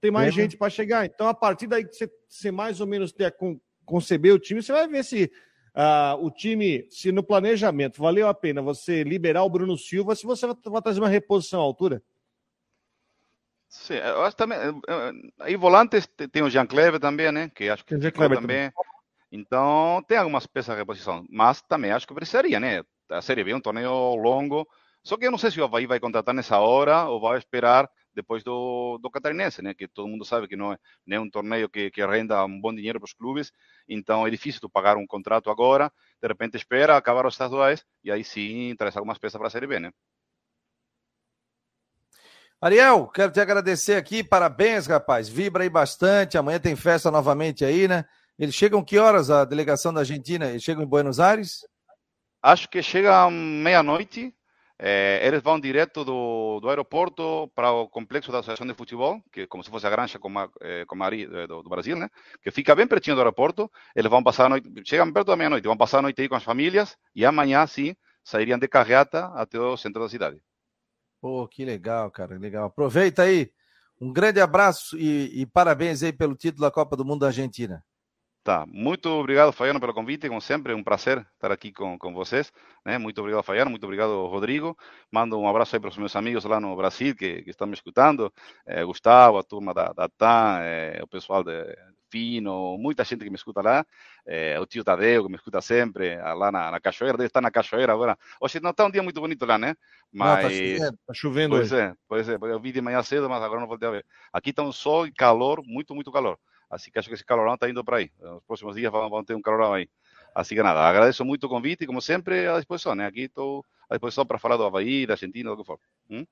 [0.00, 1.06] tem mais gente para chegar.
[1.06, 4.62] Então, a partir daí que você, você mais ou menos ter, con, conceber o time,
[4.62, 5.30] você vai ver se
[5.76, 10.24] uh, o time, se no planejamento valeu a pena você liberar o Bruno Silva, se
[10.24, 12.02] você vai, vai trazer uma reposição à altura.
[13.68, 14.58] Sim, eu acho também.
[15.38, 17.50] Aí volantes tem o Jean Cleber também, né?
[17.54, 18.70] Que acho que Jean Cleber também.
[18.70, 18.91] também.
[19.32, 22.82] Então tem algumas peças de reposição, mas também acho que precisaria, né?
[23.10, 24.68] A Série B é um torneio longo.
[25.02, 27.90] Só que eu não sei se o Havaí vai contratar nessa hora ou vai esperar
[28.14, 29.72] depois do, do Catarinense, né?
[29.72, 32.60] Que todo mundo sabe que não é, não é um torneio que, que renda um
[32.60, 33.50] bom dinheiro para os clubes.
[33.88, 35.90] Então é difícil tu pagar um contrato agora.
[36.20, 39.66] De repente espera acabar os estaduais e aí sim traz algumas peças para a Série
[39.66, 39.90] B, né?
[42.60, 45.28] Ariel, quero te agradecer aqui, parabéns, rapaz.
[45.28, 46.38] Vibra aí bastante.
[46.38, 48.04] Amanhã tem festa novamente aí, né?
[48.38, 50.48] Eles chegam que horas a delegação da Argentina?
[50.48, 51.66] Eles chegam em Buenos Aires?
[52.42, 54.34] Acho que chega meia-noite.
[54.84, 59.42] É, eles vão direto do, do aeroporto para o complexo da Associação de Futebol, que
[59.42, 62.08] é como se fosse a granja com a, é, com a do, do, Brasil, né?
[62.42, 63.70] Que fica bem pertinho do aeroporto.
[63.94, 66.34] Eles vão passar a noite, chegam perto da meia-noite, vão passar a noite aí com
[66.34, 70.42] as famílias e amanhã sim sairiam de carreata até o centro da cidade.
[71.20, 72.66] Pô, que legal, cara, legal.
[72.66, 73.52] Aproveita aí.
[74.00, 77.84] Um grande abraço e, e parabéns aí pelo título da Copa do Mundo da Argentina.
[78.44, 80.28] Tá, muito obrigado, Faiano, pelo convite.
[80.28, 82.52] Como sempre, um prazer estar aqui com, com vocês.
[82.84, 82.98] Né?
[82.98, 83.70] Muito obrigado, Faiano.
[83.70, 84.76] Muito obrigado, Rodrigo.
[85.12, 87.74] Mando um abraço aí para os meus amigos lá no Brasil que, que estão me
[87.74, 88.32] escutando.
[88.66, 91.52] É, Gustavo, a turma da, da TAM, é, o pessoal de
[92.10, 93.86] Fino, muita gente que me escuta lá.
[94.26, 97.16] É, o tio Tadeu, que me escuta sempre, lá na, na Cachoeira.
[97.16, 98.18] Deve estar na Cachoeira agora.
[98.40, 99.76] Hoje não está um dia muito bonito lá, né?
[100.12, 100.42] Mas.
[100.42, 102.34] Não, tá chovendo, tá chovendo pois é, pois é.
[102.34, 104.06] Eu vi de manhã cedo, mas agora não voltei a ver.
[104.32, 106.36] Aqui está um sol e calor, muito, muito calor.
[106.72, 108.10] Así que acho que ese calorão está indo para ahí.
[108.18, 109.90] En los próximos días vamos a tener un calorão ahí.
[110.34, 113.04] Así que nada, agradeço muito o convite e, como sempre, à disposição, né?
[113.04, 115.78] Aqui estou à disposição para falar do Havaí, da Argentina, do que for.
[116.08, 116.24] Hum?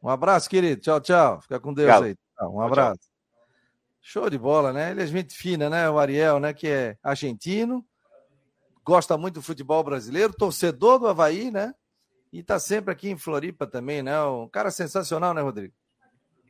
[0.00, 0.80] Um abraço, querido.
[0.80, 1.40] Tchau, tchau.
[1.40, 2.04] Fica com Deus Obrigado.
[2.04, 2.48] aí.
[2.48, 3.00] Um abraço.
[3.00, 3.10] Tchau.
[4.00, 4.92] Show de bola, né?
[4.92, 5.90] Ele é gente fina, né?
[5.90, 6.54] O Ariel, né?
[6.54, 7.84] Que é argentino,
[8.84, 11.74] gosta muito do futebol brasileiro, torcedor do Havaí, né?
[12.32, 14.22] E tá sempre aqui em Floripa também, né?
[14.22, 15.74] Um cara sensacional, né, Rodrigo?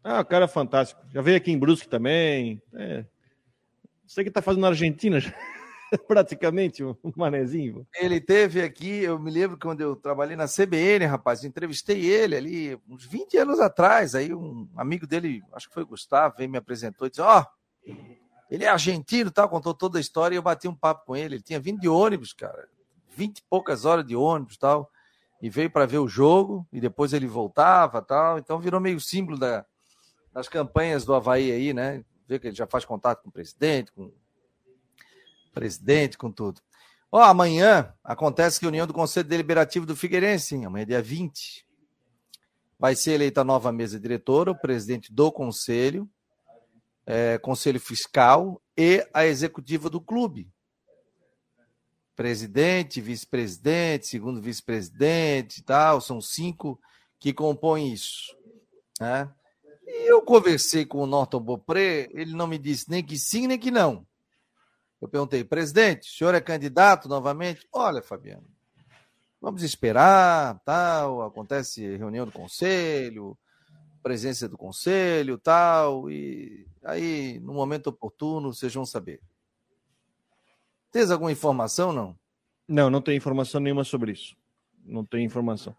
[0.04, 1.00] Ah, o cara é fantástico.
[1.10, 2.60] Já veio aqui em Brusque também.
[2.74, 3.06] É,
[4.10, 5.18] você que está fazendo na Argentina,
[6.08, 7.86] praticamente, um manezinho.
[7.94, 12.80] Ele teve aqui, eu me lembro quando eu trabalhei na CBN, rapaz, entrevistei ele ali
[12.88, 14.16] uns 20 anos atrás.
[14.16, 17.40] Aí um amigo dele, acho que foi o Gustavo, veio me apresentou e disse: Ó,
[17.40, 17.92] oh,
[18.50, 19.46] ele é argentino, tá?
[19.46, 21.36] contou toda a história e eu bati um papo com ele.
[21.36, 22.68] Ele tinha vindo de ônibus, cara,
[23.14, 24.90] 20 e poucas horas de ônibus tal.
[25.40, 28.38] E veio para ver o jogo e depois ele voltava tal.
[28.38, 29.64] Então virou meio símbolo da,
[30.34, 32.04] das campanhas do Havaí aí, né?
[32.30, 34.12] Vê que ele já faz contato com o presidente, com
[35.52, 36.60] presidente, com tudo.
[37.10, 41.66] Ó, amanhã acontece reunião do Conselho Deliberativo do Figueirense, sim, amanhã é dia 20.
[42.78, 46.08] Vai ser eleita a nova mesa diretora, o presidente do conselho,
[47.04, 50.48] é, conselho fiscal e a executiva do clube.
[52.14, 56.80] Presidente, vice-presidente, segundo vice-presidente e tal, são cinco
[57.18, 58.36] que compõem isso.
[59.00, 59.28] Né?
[59.92, 63.58] E eu conversei com o Norton Bopré, ele não me disse nem que sim, nem
[63.58, 64.06] que não.
[65.00, 67.66] Eu perguntei, presidente, o senhor é candidato novamente?
[67.72, 68.46] Olha, Fabiano,
[69.40, 73.36] vamos esperar, tal, acontece reunião do conselho,
[74.00, 79.20] presença do conselho, tal, e aí, no momento oportuno, vocês vão saber.
[80.92, 82.16] Tens alguma informação, não?
[82.68, 84.36] Não, não tem informação nenhuma sobre isso.
[84.84, 85.74] Não tem informação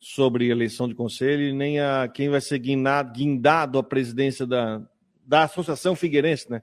[0.00, 4.80] sobre eleição de conselho, nem a quem vai ser guindado, guindado a presidência da,
[5.26, 6.62] da Associação Figueirense, né?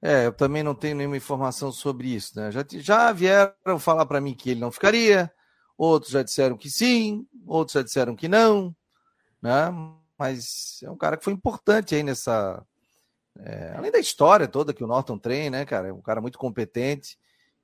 [0.00, 2.52] É, eu também não tenho nenhuma informação sobre isso, né?
[2.52, 5.32] Já, já vieram falar para mim que ele não ficaria,
[5.76, 8.74] outros já disseram que sim, outros já disseram que não,
[9.42, 9.70] né?
[10.16, 12.64] Mas é um cara que foi importante aí nessa.
[13.40, 15.88] É, além da história toda que o Norton tem, né, cara?
[15.88, 17.16] É um cara muito competente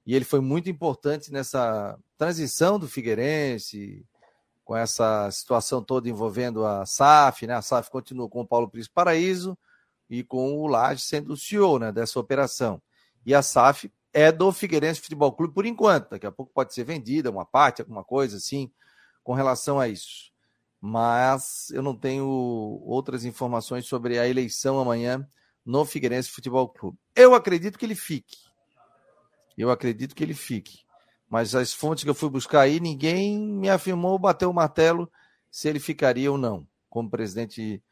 [0.07, 4.05] e ele foi muito importante nessa transição do Figueirense,
[4.65, 7.55] com essa situação toda envolvendo a SAF, né?
[7.55, 9.57] A SAF continua com o Paulo Príncipe Paraíso
[10.09, 12.81] e com o Laje sendo o CEO né, dessa operação.
[13.25, 16.11] E a SAF é do Figueirense Futebol Clube por enquanto.
[16.11, 18.71] Daqui a pouco pode ser vendida uma parte, alguma coisa assim,
[19.23, 20.33] com relação a isso.
[20.81, 25.27] Mas eu não tenho outras informações sobre a eleição amanhã
[25.65, 26.99] no Figueirense Futebol Clube.
[27.17, 28.37] Eu acredito que ele fique.
[29.57, 30.81] Eu acredito que ele fique.
[31.29, 35.11] Mas as fontes que eu fui buscar aí, ninguém me afirmou, bateu o martelo
[35.51, 37.83] se ele ficaria ou não como presidente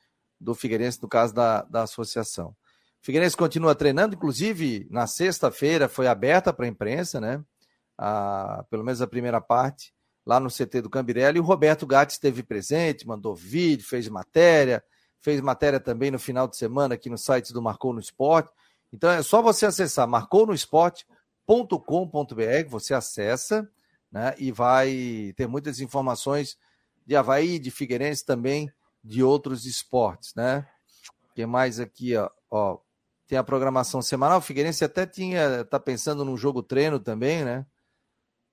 [0.41, 2.51] do Figueirense, no caso da, da associação.
[2.51, 7.43] O Figueirense continua treinando, inclusive na sexta-feira foi aberta para a imprensa, né?
[7.99, 9.93] A, pelo menos a primeira parte,
[10.25, 14.85] lá no CT do Cambirela, e o Roberto Gatti esteve presente, mandou vídeo, fez matéria,
[15.21, 18.51] fez matéria também no final de semana aqui no site do Marcou no Esporte.
[18.93, 20.07] Então é só você acessar
[21.49, 23.69] marcounoesporte.com.br, você acessa,
[24.11, 24.35] né?
[24.39, 26.57] E vai ter muitas informações
[27.07, 28.71] de Havaí, de Figueirense também,
[29.03, 30.67] de outros esportes, né?
[31.35, 32.79] Tem mais aqui, ó, ó,
[33.27, 34.39] tem a programação semanal.
[34.39, 37.67] O Figueirense até tinha, tá pensando num jogo treino também, né?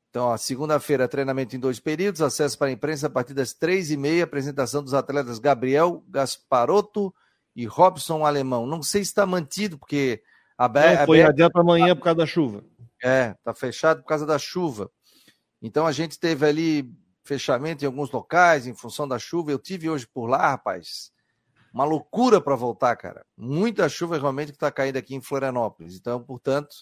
[0.09, 3.97] Então, segunda-feira, treinamento em dois períodos, acesso para a imprensa a partir das três e
[3.97, 7.13] meia, apresentação dos atletas Gabriel Gasparotto
[7.55, 8.65] e Robson Alemão.
[8.65, 10.23] Não sei se está mantido, porque
[10.57, 12.63] a Não, foi adiante amanhã por causa da chuva.
[13.03, 14.91] É, tá fechado por causa da chuva.
[15.61, 16.91] Então a gente teve ali
[17.23, 19.51] fechamento em alguns locais em função da chuva.
[19.51, 21.11] Eu tive hoje por lá, rapaz,
[21.73, 23.25] uma loucura para voltar, cara.
[23.37, 25.95] Muita chuva realmente que está caindo aqui em Florianópolis.
[25.95, 26.75] Então, portanto,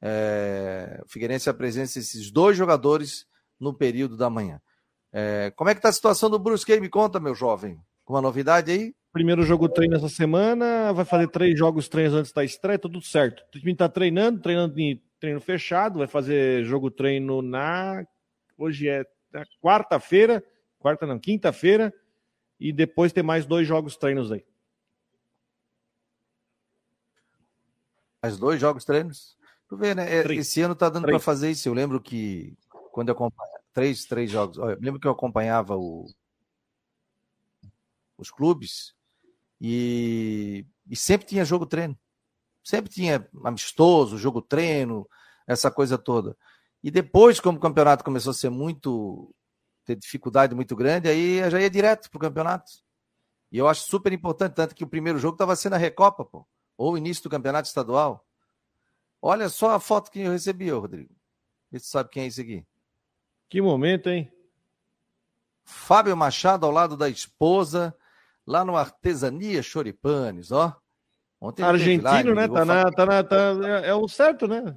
[0.00, 1.00] é...
[1.04, 3.26] o Figueirense apresenta esses dois jogadores
[3.58, 4.60] no período da manhã.
[5.12, 5.50] É...
[5.56, 6.78] Como é que está a situação do Brusque?
[6.80, 7.80] Me conta, meu jovem.
[8.06, 8.94] Uma novidade aí?
[9.12, 13.42] Primeiro jogo treino essa semana, vai fazer três jogos treinos antes da estreia, tudo certo.
[13.42, 18.06] O time está treinando, treinando em treino fechado, vai fazer jogo treino na.
[18.56, 19.04] Hoje é
[19.60, 20.44] quarta-feira,
[20.78, 21.92] quarta não, quinta-feira,
[22.58, 24.44] e depois tem mais dois jogos treinos aí.
[28.22, 29.36] Mais dois jogos treinos?
[29.68, 30.18] Tu vê, né?
[30.18, 30.40] É, três.
[30.40, 31.68] Esse ano tá dando para fazer isso.
[31.68, 32.56] Eu lembro que
[32.90, 34.56] quando eu acompanhava três, três jogos.
[34.56, 36.06] Eu lembro que eu acompanhava o,
[38.16, 38.94] os clubes
[39.60, 41.96] e, e sempre tinha jogo treino.
[42.68, 45.08] Sempre tinha amistoso, jogo treino,
[45.46, 46.36] essa coisa toda.
[46.82, 49.34] E depois, como o campeonato começou a ser muito.
[49.86, 52.70] ter dificuldade muito grande, aí já ia direto para o campeonato.
[53.50, 56.46] E eu acho super importante, tanto que o primeiro jogo estava sendo a Recopa, pô,
[56.76, 58.22] ou o início do campeonato estadual.
[59.22, 61.16] Olha só a foto que eu recebi, Rodrigo.
[61.70, 62.66] Vê se sabe quem é esse aqui.
[63.48, 64.30] Que momento, hein?
[65.64, 67.96] Fábio Machado ao lado da esposa,
[68.46, 70.78] lá no Artesania Choripanes, ó.
[71.40, 72.48] Ontem Argentino, né?
[72.48, 73.36] Tá na, tá na, tá,
[73.84, 74.76] é, é o certo, né?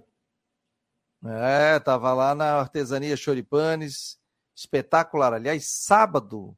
[1.26, 4.20] É, tava lá na Artesania Choripanes,
[4.56, 5.34] espetacular.
[5.34, 6.56] Aliás, sábado,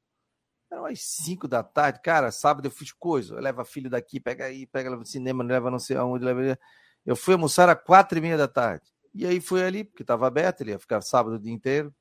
[0.71, 4.65] eram às 5 da tarde, cara, sábado eu fiz coisa, leva filho daqui, pega aí,
[4.65, 6.57] pega leva no cinema, leva não sei aonde, leva...
[7.05, 8.85] Eu fui almoçar às quatro e meia da tarde.
[9.13, 11.93] E aí fui ali, porque estava aberto, ele ia ficar sábado o dia inteiro.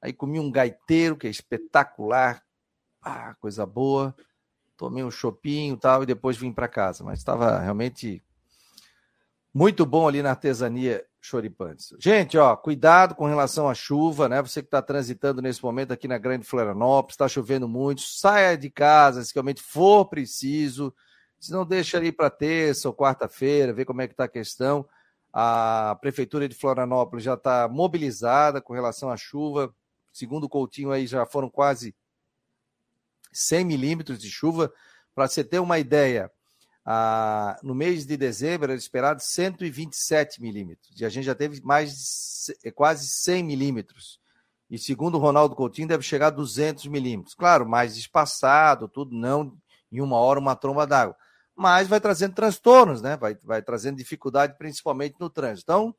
[0.00, 2.42] Aí comi um gaiteiro, que é espetacular.
[3.02, 4.14] Ah, coisa boa.
[4.84, 7.02] Tomei um chopinho e tal, e depois vim para casa.
[7.02, 8.22] Mas estava realmente
[9.52, 11.94] muito bom ali na artesania choripantes.
[11.98, 14.42] Gente, ó, cuidado com relação à chuva, né?
[14.42, 18.68] Você que está transitando nesse momento aqui na Grande Florianópolis, está chovendo muito, saia de
[18.68, 20.94] casa se realmente for preciso.
[21.40, 24.86] Se não, deixa ali para terça ou quarta-feira, ver como é que está a questão.
[25.32, 29.74] A Prefeitura de Florianópolis já está mobilizada com relação à chuva.
[30.12, 31.94] Segundo o Coutinho, aí já foram quase
[33.34, 34.72] 100 milímetros de chuva.
[35.14, 36.30] Para você ter uma ideia,
[36.84, 42.54] ah, no mês de dezembro era esperado 127 milímetros, e a gente já teve mais
[42.62, 44.20] de, quase 100 milímetros.
[44.70, 47.34] E segundo o Ronaldo Coutinho, deve chegar a 200 milímetros.
[47.34, 49.56] Claro, mais espaçado, tudo, não
[49.90, 51.16] em uma hora uma tromba d'água.
[51.54, 53.16] Mas vai trazendo transtornos, né?
[53.16, 55.64] Vai, vai trazendo dificuldade, principalmente no trânsito.
[55.64, 55.94] Então,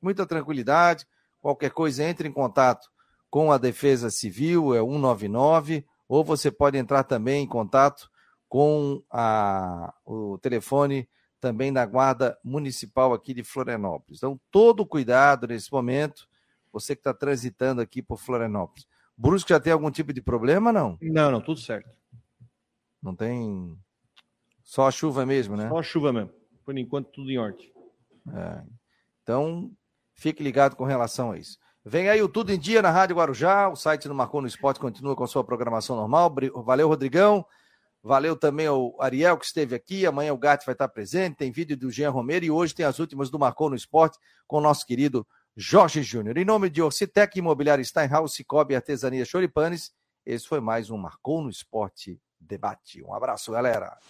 [0.00, 1.06] muita tranquilidade.
[1.40, 2.88] Qualquer coisa, entre em contato
[3.28, 8.10] com a Defesa Civil, é 199, ou você pode entrar também em contato
[8.48, 11.08] com a, o telefone
[11.38, 14.18] também da Guarda Municipal aqui de Florianópolis.
[14.18, 16.28] Então, todo cuidado nesse momento,
[16.72, 18.88] você que está transitando aqui por Florianópolis.
[19.16, 20.98] Brusque já tem algum tipo de problema, não?
[21.00, 21.96] Não, não, tudo certo.
[23.00, 23.78] Não tem.
[24.64, 25.68] Só a chuva mesmo, né?
[25.68, 26.32] Só a chuva mesmo.
[26.64, 27.72] Por enquanto, tudo em ordem.
[28.34, 28.64] É.
[29.22, 29.70] Então,
[30.16, 31.56] fique ligado com relação a isso.
[31.84, 33.68] Vem aí o Tudo em Dia na Rádio Guarujá.
[33.68, 36.34] O site do Marcou no Esporte continua com a sua programação normal.
[36.62, 37.44] Valeu, Rodrigão.
[38.02, 40.04] Valeu também ao Ariel que esteve aqui.
[40.04, 41.36] Amanhã o Gatti vai estar presente.
[41.36, 44.58] Tem vídeo do Jean Romero e hoje tem as últimas do Marcou no Esporte com
[44.58, 45.26] o nosso querido
[45.56, 46.36] Jorge Júnior.
[46.36, 49.92] Em nome de Orcitec Imobiliário Steinhaus, Cicobi Artesania Choripanes
[50.24, 53.02] Esse foi mais um Marcou no Esporte Debate.
[53.02, 53.98] Um abraço, galera.